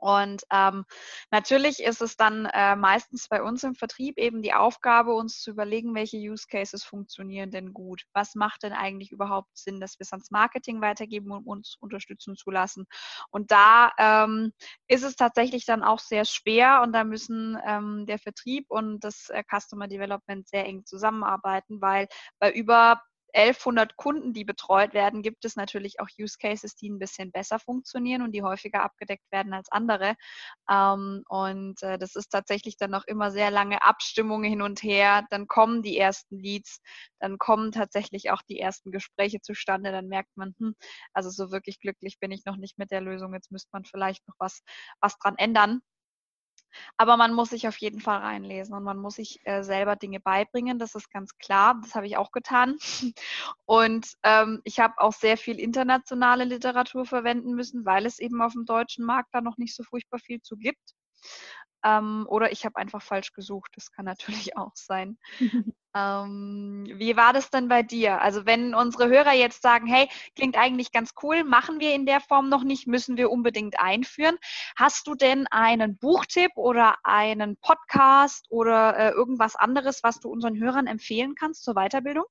Und 0.00 0.42
ähm, 0.52 0.84
natürlich 1.30 1.82
ist 1.82 2.00
es 2.00 2.16
dann 2.16 2.46
äh, 2.46 2.74
meistens 2.74 3.28
bei 3.28 3.42
uns 3.42 3.62
im 3.62 3.74
Vertrieb 3.74 4.18
eben 4.18 4.42
die 4.42 4.54
Aufgabe, 4.54 5.14
uns 5.14 5.40
zu 5.40 5.50
überlegen, 5.50 5.94
welche 5.94 6.16
Use 6.16 6.46
Cases 6.48 6.82
funktionieren 6.82 7.50
denn 7.50 7.72
gut. 7.72 8.02
Was 8.12 8.34
macht 8.34 8.62
denn 8.62 8.72
eigentlich 8.72 9.12
überhaupt 9.12 9.56
Sinn, 9.56 9.80
dass 9.80 9.98
wir 9.98 10.04
es 10.04 10.12
ans 10.12 10.30
Marketing 10.30 10.80
weitergeben 10.80 11.30
und 11.30 11.46
uns 11.46 11.76
unterstützen 11.80 12.36
zu 12.36 12.50
lassen. 12.50 12.86
Und 13.30 13.50
da 13.50 13.92
ähm, 13.98 14.52
ist 14.88 15.04
es 15.04 15.16
tatsächlich 15.16 15.66
dann 15.66 15.82
auch 15.82 15.98
sehr 15.98 16.24
schwer 16.24 16.80
und 16.82 16.92
da 16.92 17.04
müssen 17.04 17.58
ähm, 17.66 18.06
der 18.06 18.18
Vertrieb 18.18 18.66
und 18.68 19.00
das 19.00 19.28
äh, 19.30 19.42
Customer 19.44 19.88
Development 19.88 20.48
sehr 20.48 20.66
eng 20.66 20.84
zusammenarbeiten, 20.84 21.80
weil 21.80 22.08
bei 22.38 22.52
über 22.52 23.02
1100 23.34 23.96
Kunden, 23.96 24.32
die 24.32 24.44
betreut 24.44 24.94
werden, 24.94 25.22
gibt 25.22 25.44
es 25.44 25.56
natürlich 25.56 26.00
auch 26.00 26.08
Use 26.18 26.36
Cases, 26.38 26.74
die 26.76 26.90
ein 26.90 26.98
bisschen 26.98 27.32
besser 27.32 27.58
funktionieren 27.58 28.22
und 28.22 28.32
die 28.32 28.42
häufiger 28.42 28.82
abgedeckt 28.82 29.30
werden 29.30 29.52
als 29.54 29.70
andere. 29.70 30.16
Ähm, 30.70 31.22
und 31.28 31.82
äh, 31.82 31.98
das 31.98 32.16
ist 32.16 32.28
tatsächlich 32.28 32.76
dann 32.76 32.90
noch 32.90 33.04
immer 33.06 33.30
sehr 33.30 33.50
lange 33.50 33.82
Abstimmungen 33.82 34.48
hin 34.48 34.62
und 34.62 34.82
her. 34.82 35.26
Dann 35.30 35.46
kommen 35.46 35.82
die 35.82 35.98
ersten 35.98 36.38
Leads, 36.38 36.80
dann 37.18 37.38
kommen 37.38 37.72
tatsächlich 37.72 38.30
auch 38.30 38.42
die 38.42 38.58
ersten 38.60 38.92
Gespräche 38.92 39.40
zustande. 39.40 39.92
Dann 39.92 40.08
merkt 40.08 40.36
man, 40.36 40.54
hm, 40.58 40.74
also 41.12 41.30
so 41.30 41.50
wirklich 41.52 41.80
glücklich 41.80 42.18
bin 42.20 42.30
ich 42.32 42.44
noch 42.44 42.56
nicht 42.56 42.78
mit 42.78 42.90
der 42.90 43.00
Lösung. 43.00 43.34
Jetzt 43.34 43.50
müsste 43.52 43.70
man 43.72 43.84
vielleicht 43.84 44.26
noch 44.28 44.34
was, 44.38 44.62
was 45.00 45.18
dran 45.18 45.36
ändern. 45.38 45.80
Aber 46.96 47.16
man 47.16 47.32
muss 47.34 47.50
sich 47.50 47.68
auf 47.68 47.76
jeden 47.78 48.00
Fall 48.00 48.18
reinlesen 48.18 48.74
und 48.74 48.82
man 48.82 48.98
muss 48.98 49.16
sich 49.16 49.40
äh, 49.44 49.62
selber 49.62 49.96
Dinge 49.96 50.20
beibringen. 50.20 50.78
Das 50.78 50.94
ist 50.94 51.10
ganz 51.10 51.36
klar. 51.38 51.78
Das 51.82 51.94
habe 51.94 52.06
ich 52.06 52.16
auch 52.16 52.32
getan. 52.32 52.76
Und 53.66 54.14
ähm, 54.22 54.60
ich 54.64 54.80
habe 54.80 54.94
auch 54.98 55.12
sehr 55.12 55.36
viel 55.36 55.58
internationale 55.58 56.44
Literatur 56.44 57.04
verwenden 57.06 57.54
müssen, 57.54 57.84
weil 57.84 58.06
es 58.06 58.18
eben 58.18 58.42
auf 58.42 58.52
dem 58.52 58.64
deutschen 58.64 59.04
Markt 59.04 59.30
da 59.32 59.40
noch 59.40 59.56
nicht 59.58 59.74
so 59.74 59.82
furchtbar 59.82 60.18
viel 60.18 60.40
zu 60.42 60.56
gibt. 60.56 60.94
Ähm, 61.84 62.26
oder 62.28 62.52
ich 62.52 62.64
habe 62.64 62.76
einfach 62.76 63.02
falsch 63.02 63.32
gesucht. 63.32 63.72
Das 63.74 63.90
kann 63.90 64.04
natürlich 64.04 64.56
auch 64.56 64.72
sein. 64.74 65.18
ähm, 65.96 66.86
wie 66.94 67.16
war 67.16 67.32
das 67.32 67.50
denn 67.50 67.68
bei 67.68 67.82
dir? 67.82 68.20
Also 68.20 68.46
wenn 68.46 68.74
unsere 68.74 69.08
Hörer 69.08 69.32
jetzt 69.32 69.62
sagen, 69.62 69.86
hey, 69.86 70.08
klingt 70.36 70.56
eigentlich 70.56 70.92
ganz 70.92 71.12
cool, 71.22 71.44
machen 71.44 71.80
wir 71.80 71.94
in 71.94 72.06
der 72.06 72.20
Form 72.20 72.48
noch 72.48 72.64
nicht, 72.64 72.86
müssen 72.86 73.16
wir 73.16 73.30
unbedingt 73.30 73.80
einführen. 73.80 74.36
Hast 74.76 75.06
du 75.06 75.14
denn 75.14 75.46
einen 75.48 75.98
Buchtipp 75.98 76.52
oder 76.56 76.96
einen 77.02 77.56
Podcast 77.56 78.46
oder 78.50 78.96
äh, 78.96 79.10
irgendwas 79.10 79.56
anderes, 79.56 80.02
was 80.02 80.20
du 80.20 80.28
unseren 80.28 80.58
Hörern 80.58 80.86
empfehlen 80.86 81.34
kannst 81.34 81.64
zur 81.64 81.74
Weiterbildung? 81.74 82.24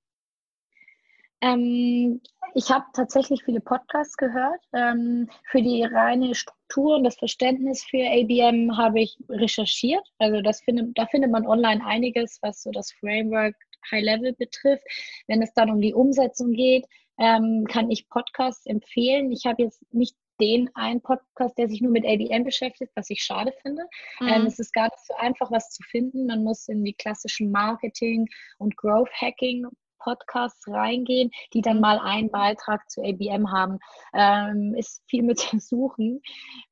Ähm, 1.42 2.22
ich 2.56 2.72
habe 2.72 2.86
tatsächlich 2.94 3.44
viele 3.44 3.62
Podcasts 3.62 4.18
gehört. 4.18 4.62
Ähm, 4.74 5.30
für 5.50 5.62
die 5.62 5.84
reine 5.84 6.34
Struktur 6.36 6.98
und 6.98 7.04
das 7.04 7.16
Verständnis 7.16 7.84
für 7.84 8.06
ABM 8.06 8.76
habe 8.78 9.02
ich 9.02 9.18
recherchiert. 9.30 10.06
Also 10.18 10.42
das 10.42 10.62
findet, 10.62 10.98
da 10.98 11.06
findet 11.06 11.32
man 11.32 11.46
online 11.48 11.86
einiges, 11.86 12.40
was 12.42 12.62
so 12.64 12.72
das 12.72 12.92
Framework 12.92 13.56
High 13.92 14.04
Level 14.04 14.34
betrifft. 14.34 14.84
Wenn 15.28 15.42
es 15.42 15.54
dann 15.54 15.70
um 15.70 15.82
die 15.82 15.94
Umsetzung 15.94 16.54
geht, 16.54 16.86
ähm, 17.18 17.66
kann 17.70 17.92
ich 17.92 18.10
Podcasts 18.10 18.66
empfehlen. 18.66 19.32
Ich 19.32 19.46
habe 19.46 19.64
jetzt 19.64 19.82
nicht 19.94 20.16
den 20.40 20.74
einen 20.74 21.02
Podcast, 21.02 21.58
der 21.58 21.68
sich 21.68 21.82
nur 21.82 21.92
mit 21.92 22.06
ABM 22.06 22.46
beschäftigt, 22.46 22.92
was 22.96 23.10
ich 23.10 23.22
schade 23.22 23.54
finde. 23.62 23.84
Mhm. 24.22 24.28
Ähm, 24.28 24.46
es 24.46 24.58
ist 24.58 24.74
gar 24.74 24.86
nicht 24.86 25.06
so 25.06 25.14
einfach, 25.16 25.52
was 25.52 25.70
zu 25.70 25.84
finden. 25.84 26.28
Man 26.28 26.44
muss 26.44 26.68
in 26.68 26.84
die 26.84 26.94
klassischen 26.94 27.52
Marketing- 27.52 28.28
und 28.58 28.78
Growth-Hacking 28.78 29.68
Podcasts 30.10 30.68
reingehen, 30.68 31.30
die 31.54 31.62
dann 31.62 31.80
mal 31.80 32.00
einen 32.00 32.32
Beitrag 32.32 32.90
zu 32.90 33.02
ABM 33.02 33.52
haben. 33.52 33.78
Ähm, 34.14 34.74
ist 34.76 35.04
viel 35.08 35.24
mit 35.24 35.40
Suchen 35.60 36.22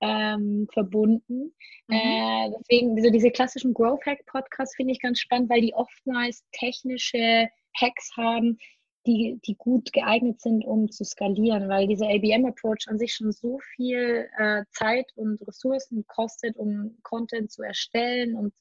ähm, 0.02 0.68
verbunden. 0.74 1.54
Mhm. 1.88 1.96
Äh, 1.96 2.52
deswegen, 2.58 3.04
so 3.04 3.10
diese 3.12 3.32
klassischen 3.32 3.74
Growth 3.74 4.06
Hack 4.06 4.26
Podcasts 4.26 4.76
finde 4.76 4.94
ich 4.94 5.02
ganz 5.02 5.20
spannend, 5.20 5.50
weil 5.50 5.62
die 5.62 5.74
oftmals 5.74 6.44
technische 6.52 7.48
Hacks 7.80 8.10
haben, 8.18 8.58
die, 9.08 9.40
die 9.46 9.56
gut 9.56 9.94
geeignet 9.94 10.42
sind, 10.42 10.66
um 10.66 10.92
zu 10.92 11.04
skalieren, 11.06 11.70
weil 11.70 11.88
dieser 11.88 12.08
ABM-Approach 12.08 12.88
an 12.88 13.00
sich 13.00 13.14
schon 13.14 13.32
so 13.32 13.60
viel 13.76 14.30
äh, 14.38 14.64
Zeit 14.72 15.12
und 15.16 15.42
Ressourcen 15.48 16.06
kostet, 16.08 16.58
um 16.58 16.98
Content 17.04 17.52
zu 17.52 17.64
erstellen 17.64 18.36
und 18.36 18.54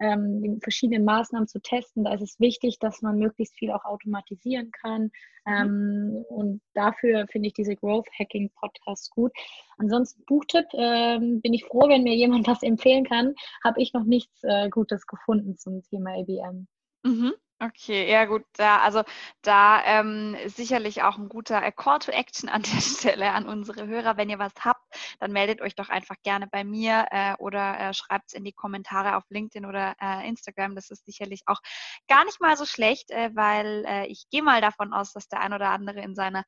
ähm, 0.00 0.58
verschiedene 0.62 1.00
Maßnahmen 1.00 1.48
zu 1.48 1.60
testen. 1.60 2.04
Da 2.04 2.14
ist 2.14 2.22
es 2.22 2.40
wichtig, 2.40 2.78
dass 2.78 3.00
man 3.00 3.18
möglichst 3.18 3.56
viel 3.56 3.70
auch 3.70 3.84
automatisieren 3.84 4.70
kann. 4.72 5.10
Mhm. 5.46 5.52
Ähm, 5.52 6.24
und 6.28 6.60
dafür 6.74 7.26
finde 7.28 7.48
ich 7.48 7.54
diese 7.54 7.76
Growth 7.76 8.08
Hacking 8.18 8.50
Podcasts 8.60 9.10
gut. 9.10 9.32
Ansonsten 9.78 10.24
Buchtipp, 10.26 10.66
ähm, 10.74 11.40
bin 11.40 11.54
ich 11.54 11.64
froh, 11.64 11.88
wenn 11.88 12.02
mir 12.02 12.14
jemand 12.14 12.46
das 12.46 12.62
empfehlen 12.62 13.04
kann. 13.04 13.34
Habe 13.62 13.80
ich 13.80 13.92
noch 13.92 14.04
nichts 14.04 14.42
äh, 14.42 14.68
Gutes 14.68 15.06
gefunden 15.06 15.56
zum 15.56 15.82
Thema 15.82 16.10
ABM. 16.18 16.66
Mhm. 17.04 17.34
Okay, 17.60 18.10
ja 18.10 18.24
gut, 18.24 18.42
da, 18.54 18.80
also 18.80 19.04
da 19.42 19.82
ähm, 19.84 20.36
sicherlich 20.46 21.02
auch 21.02 21.16
ein 21.16 21.28
guter 21.28 21.62
äh, 21.62 21.70
Call 21.70 22.00
to 22.00 22.10
Action 22.10 22.48
an 22.48 22.62
der 22.62 22.80
Stelle 22.80 23.30
an 23.32 23.46
unsere 23.46 23.86
Hörer. 23.86 24.16
Wenn 24.16 24.28
ihr 24.28 24.40
was 24.40 24.52
habt, 24.60 24.82
dann 25.20 25.32
meldet 25.32 25.60
euch 25.62 25.76
doch 25.76 25.88
einfach 25.88 26.16
gerne 26.24 26.48
bei 26.48 26.64
mir 26.64 27.06
äh, 27.12 27.34
oder 27.38 27.78
äh, 27.78 27.94
schreibt 27.94 28.24
es 28.28 28.32
in 28.34 28.44
die 28.44 28.52
Kommentare 28.52 29.16
auf 29.16 29.22
LinkedIn 29.30 29.66
oder 29.66 29.94
äh, 30.00 30.28
Instagram. 30.28 30.74
Das 30.74 30.90
ist 30.90 31.06
sicherlich 31.06 31.42
auch 31.46 31.60
gar 32.08 32.24
nicht 32.24 32.40
mal 32.40 32.56
so 32.56 32.66
schlecht, 32.66 33.10
äh, 33.12 33.30
weil 33.34 33.84
äh, 33.86 34.06
ich 34.08 34.26
gehe 34.30 34.42
mal 34.42 34.60
davon 34.60 34.92
aus, 34.92 35.12
dass 35.12 35.28
der 35.28 35.40
ein 35.40 35.52
oder 35.52 35.70
andere 35.70 36.00
in 36.00 36.16
seiner 36.16 36.42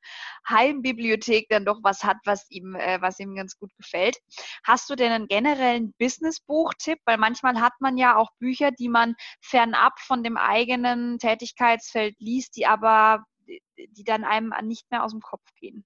Heimbibliothek 0.47 1.47
dann 1.49 1.63
doch 1.63 1.79
was 1.83 2.03
hat, 2.03 2.17
was 2.25 2.45
ihm, 2.51 2.75
äh, 2.75 3.01
was 3.01 3.17
ihm 3.19 3.33
ganz 3.33 3.57
gut 3.57 3.71
gefällt. 3.77 4.17
Hast 4.65 4.89
du 4.89 4.95
denn 4.95 5.13
einen 5.13 5.27
generellen 5.27 5.93
Business-Buch-Tipp? 5.99 6.99
Weil 7.05 7.17
manchmal 7.17 7.61
hat 7.61 7.73
man 7.79 7.97
ja 7.97 8.17
auch 8.17 8.29
Bücher, 8.39 8.71
die 8.71 8.89
man 8.89 9.15
fernab 9.39 9.99
von 10.01 10.21
dem 10.21 10.35
eigenen 10.35 11.06
Tätigkeitsfeld 11.19 12.15
liest, 12.19 12.55
die 12.55 12.65
aber, 12.65 13.25
die 13.47 14.03
dann 14.03 14.23
einem 14.23 14.53
nicht 14.63 14.89
mehr 14.91 15.03
aus 15.03 15.11
dem 15.11 15.21
Kopf 15.21 15.45
gehen? 15.55 15.85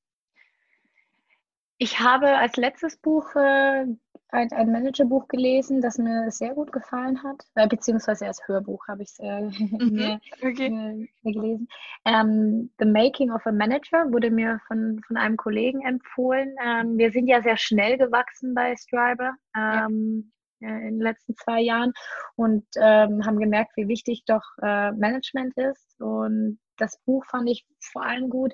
Ich 1.77 1.99
habe 1.99 2.37
als 2.37 2.57
letztes 2.57 2.97
Buch 2.97 3.35
äh, 3.35 3.85
ein, 4.31 4.51
ein 4.51 4.71
Managerbuch 4.71 5.27
gelesen, 5.27 5.81
das 5.81 5.97
mir 5.97 6.29
sehr 6.31 6.53
gut 6.53 6.71
gefallen 6.71 7.21
hat, 7.23 7.43
äh, 7.55 7.67
beziehungsweise 7.67 8.27
als 8.27 8.47
Hörbuch 8.47 8.87
habe 8.87 9.03
ich 9.03 9.09
es 9.09 9.19
äh, 9.19 9.41
mhm, 9.49 10.19
okay. 10.41 11.09
gelesen. 11.23 11.67
Ähm, 12.05 12.69
The 12.79 12.85
Making 12.85 13.31
of 13.31 13.45
a 13.45 13.51
Manager 13.51 14.11
wurde 14.11 14.31
mir 14.31 14.59
von, 14.67 15.01
von 15.05 15.17
einem 15.17 15.37
Kollegen 15.37 15.81
empfohlen. 15.81 16.55
Ähm, 16.63 16.97
wir 16.97 17.11
sind 17.11 17.27
ja 17.27 17.41
sehr 17.41 17.57
schnell 17.57 17.97
gewachsen 17.97 18.53
bei 18.53 18.75
Striber. 18.77 19.33
Ähm, 19.55 20.31
äh, 20.31 20.40
in 20.61 20.97
den 20.97 21.01
letzten 21.01 21.35
zwei 21.35 21.61
Jahren 21.61 21.93
und 22.35 22.65
ähm, 22.77 23.25
haben 23.25 23.39
gemerkt, 23.39 23.71
wie 23.75 23.87
wichtig 23.87 24.23
doch 24.25 24.43
äh, 24.61 24.91
Management 24.91 25.57
ist. 25.57 25.99
Und 26.01 26.59
das 26.77 26.99
Buch 27.05 27.25
fand 27.25 27.49
ich 27.49 27.65
vor 27.79 28.03
allem 28.03 28.29
gut. 28.29 28.53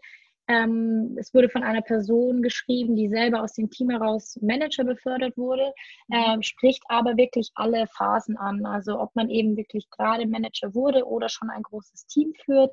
Ähm, 0.49 1.17
es 1.19 1.33
wurde 1.33 1.49
von 1.49 1.63
einer 1.63 1.81
Person 1.81 2.41
geschrieben, 2.41 2.95
die 2.95 3.09
selber 3.09 3.41
aus 3.41 3.53
dem 3.53 3.69
Team 3.69 3.89
heraus 3.89 4.37
Manager 4.41 4.85
befördert 4.85 5.35
wurde, 5.37 5.73
ähm, 6.11 6.41
spricht 6.41 6.83
aber 6.87 7.17
wirklich 7.17 7.51
alle 7.55 7.85
Phasen 7.87 8.37
an. 8.37 8.65
Also 8.65 8.97
ob 8.97 9.13
man 9.15 9.29
eben 9.29 9.57
wirklich 9.57 9.89
gerade 9.89 10.25
Manager 10.25 10.73
wurde 10.73 11.05
oder 11.05 11.27
schon 11.27 11.49
ein 11.49 11.63
großes 11.63 12.07
Team 12.07 12.33
führt, 12.45 12.71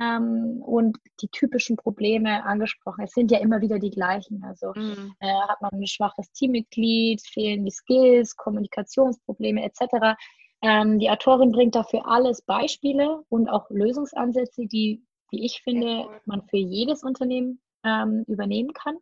ähm, 0.00 0.62
und 0.62 0.98
die 1.20 1.28
typischen 1.28 1.76
Probleme 1.76 2.44
angesprochen. 2.44 3.04
Es 3.04 3.12
sind 3.12 3.30
ja 3.30 3.38
immer 3.38 3.60
wieder 3.60 3.78
die 3.78 3.90
gleichen. 3.90 4.42
Also 4.44 4.72
mhm. 4.74 5.14
äh, 5.20 5.32
hat 5.48 5.60
man 5.60 5.72
ein 5.72 5.86
schwaches 5.86 6.32
Teammitglied, 6.32 7.20
fehlen 7.22 7.64
die 7.64 7.70
Skills, 7.70 8.36
Kommunikationsprobleme 8.36 9.62
etc. 9.62 10.16
Ähm, 10.62 10.98
die 10.98 11.10
Autorin 11.10 11.52
bringt 11.52 11.74
dafür 11.74 12.06
alles 12.06 12.42
Beispiele 12.42 13.22
und 13.28 13.48
auch 13.48 13.68
Lösungsansätze, 13.70 14.66
die, 14.66 15.04
wie 15.30 15.44
ich 15.44 15.62
finde, 15.62 16.06
man 16.24 16.42
für 16.48 16.58
jedes 16.58 17.02
Unternehmen 17.02 17.60
ähm, 17.84 18.24
übernehmen 18.26 18.72
kann. 18.72 18.96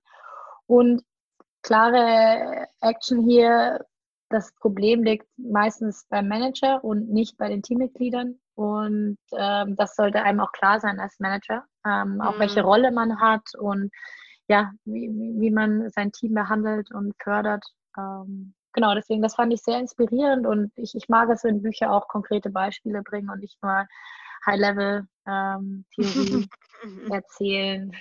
Und 0.66 1.02
klare 1.62 2.66
Action 2.80 3.22
hier, 3.28 3.84
das 4.30 4.52
Problem 4.56 5.02
liegt 5.02 5.26
meistens 5.36 6.06
beim 6.10 6.28
Manager 6.28 6.84
und 6.84 7.08
nicht 7.08 7.38
bei 7.38 7.48
den 7.48 7.62
Teammitgliedern. 7.62 8.38
Und 8.58 9.18
ähm, 9.36 9.76
das 9.76 9.94
sollte 9.94 10.24
einem 10.24 10.40
auch 10.40 10.50
klar 10.50 10.80
sein 10.80 10.98
als 10.98 11.20
Manager, 11.20 11.64
ähm, 11.86 12.20
auch 12.20 12.34
mhm. 12.34 12.40
welche 12.40 12.62
Rolle 12.62 12.90
man 12.90 13.20
hat 13.20 13.54
und 13.56 13.92
ja, 14.48 14.72
wie, 14.84 15.08
wie 15.38 15.52
man 15.52 15.88
sein 15.90 16.10
Team 16.10 16.34
behandelt 16.34 16.90
und 16.90 17.14
fördert. 17.22 17.64
Ähm, 17.96 18.54
genau, 18.72 18.96
deswegen, 18.96 19.22
das 19.22 19.36
fand 19.36 19.52
ich 19.52 19.62
sehr 19.62 19.78
inspirierend 19.78 20.44
und 20.44 20.72
ich, 20.74 20.96
ich 20.96 21.08
mag 21.08 21.30
es, 21.30 21.44
wenn 21.44 21.62
Bücher 21.62 21.92
auch 21.92 22.08
konkrete 22.08 22.50
Beispiele 22.50 23.02
bringen 23.02 23.30
und 23.30 23.38
nicht 23.38 23.62
nur 23.62 23.86
High-Level-Theorie 24.44 26.48
ähm, 26.82 27.06
erzählen. 27.12 27.92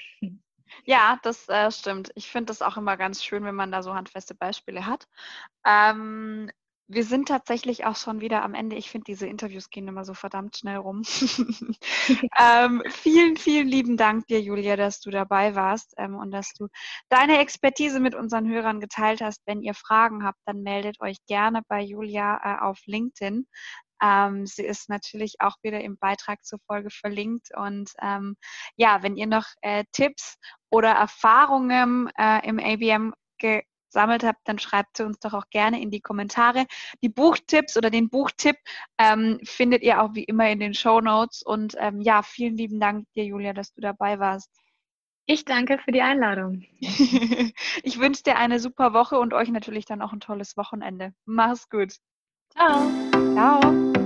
Ja, 0.86 1.20
das 1.22 1.47
äh, 1.49 1.70
stimmt. 1.70 2.10
Ich 2.16 2.32
finde 2.32 2.47
das 2.47 2.64
auch 2.64 2.78
immer 2.78 2.97
ganz 2.97 3.24
schön, 3.24 3.43
wenn 3.43 3.53
man 3.53 3.72
da 3.72 3.84
so 3.84 3.93
handfeste 3.93 4.34
Beispiele 4.34 4.88
hat. 4.88 5.08
Ähm, 5.64 6.49
wir 6.88 7.03
sind 7.03 7.27
tatsächlich 7.27 7.85
auch 7.85 7.97
schon 7.97 8.21
wieder 8.21 8.43
am 8.43 8.53
Ende. 8.53 8.77
Ich 8.77 8.89
finde, 8.89 9.05
diese 9.05 9.27
Interviews 9.27 9.69
gehen 9.69 9.88
immer 9.88 10.05
so 10.05 10.13
verdammt 10.13 10.57
schnell 10.57 10.77
rum. 10.77 11.03
ähm, 12.39 12.81
vielen, 12.89 13.35
vielen 13.35 13.67
lieben 13.67 13.97
Dank 13.97 14.27
dir, 14.27 14.41
Julia, 14.41 14.77
dass 14.77 15.01
du 15.01 15.09
dabei 15.09 15.55
warst 15.55 15.93
ähm, 15.97 16.15
und 16.15 16.31
dass 16.31 16.53
du 16.53 16.67
deine 17.09 17.39
Expertise 17.39 17.99
mit 17.99 18.15
unseren 18.15 18.47
Hörern 18.47 18.79
geteilt 18.79 19.21
hast. 19.21 19.41
Wenn 19.45 19.61
ihr 19.61 19.73
Fragen 19.73 20.23
habt, 20.23 20.39
dann 20.45 20.61
meldet 20.61 21.01
euch 21.01 21.17
gerne 21.27 21.61
bei 21.67 21.81
Julia 21.81 22.39
äh, 22.43 22.63
auf 22.63 22.79
LinkedIn. 22.85 23.47
Ähm, 24.01 24.45
sie 24.45 24.63
ist 24.63 24.89
natürlich 24.89 25.35
auch 25.39 25.55
wieder 25.63 25.81
im 25.81 25.97
Beitrag 25.97 26.45
zur 26.45 26.59
Folge 26.67 26.89
verlinkt. 26.89 27.49
Und 27.55 27.91
ähm, 28.01 28.38
ja, 28.77 29.03
wenn 29.03 29.17
ihr 29.17 29.27
noch 29.27 29.47
äh, 29.61 29.83
Tipps 29.91 30.38
oder 30.69 30.91
Erfahrungen 30.91 32.09
äh, 32.17 32.47
im 32.47 32.59
ABM 32.59 33.13
gesammelt 33.98 34.24
habt, 34.24 34.48
dann 34.48 34.60
schreibt 34.60 34.98
sie 34.98 35.04
uns 35.04 35.20
doch 35.20 35.34
auch 35.34 35.50
gerne 35.50 35.82
in 35.82 35.89
die 35.89 36.02
Kommentare. 36.02 36.66
Die 37.02 37.10
Buchtipps 37.10 37.78
oder 37.78 37.89
den 37.89 38.10
Buchtipp 38.10 38.58
ähm, 39.00 39.39
findet 39.43 39.82
ihr 39.82 40.02
auch 40.02 40.14
wie 40.14 40.24
immer 40.24 40.48
in 40.50 40.60
den 40.60 40.76
Show 40.76 41.02
Notes. 41.02 41.41
Und 41.41 41.76
ähm, 41.80 42.02
ja, 42.02 42.22
vielen 42.22 42.56
lieben 42.56 42.80
Dank 42.80 43.08
dir, 43.16 43.26
Julia, 43.26 43.54
dass 43.54 43.74
du 43.74 43.82
dabei 43.82 44.20
warst. 44.20 44.52
Ich 45.26 45.45
danke 45.45 45.80
für 45.80 45.91
die 45.91 46.02
Einladung. 46.02 46.64
ich 46.80 48.00
wünsche 48.00 48.24
dir 48.24 48.38
eine 48.38 48.60
super 48.60 48.93
Woche 48.93 49.20
und 49.20 49.34
euch 49.34 49.50
natürlich 49.50 49.86
dann 49.86 50.02
auch 50.02 50.14
ein 50.14 50.20
tolles 50.20 50.56
Wochenende. 50.58 51.14
Mach's 51.26 51.68
gut. 51.70 51.95
Ciao. 52.52 52.88
Ciao. 53.34 53.97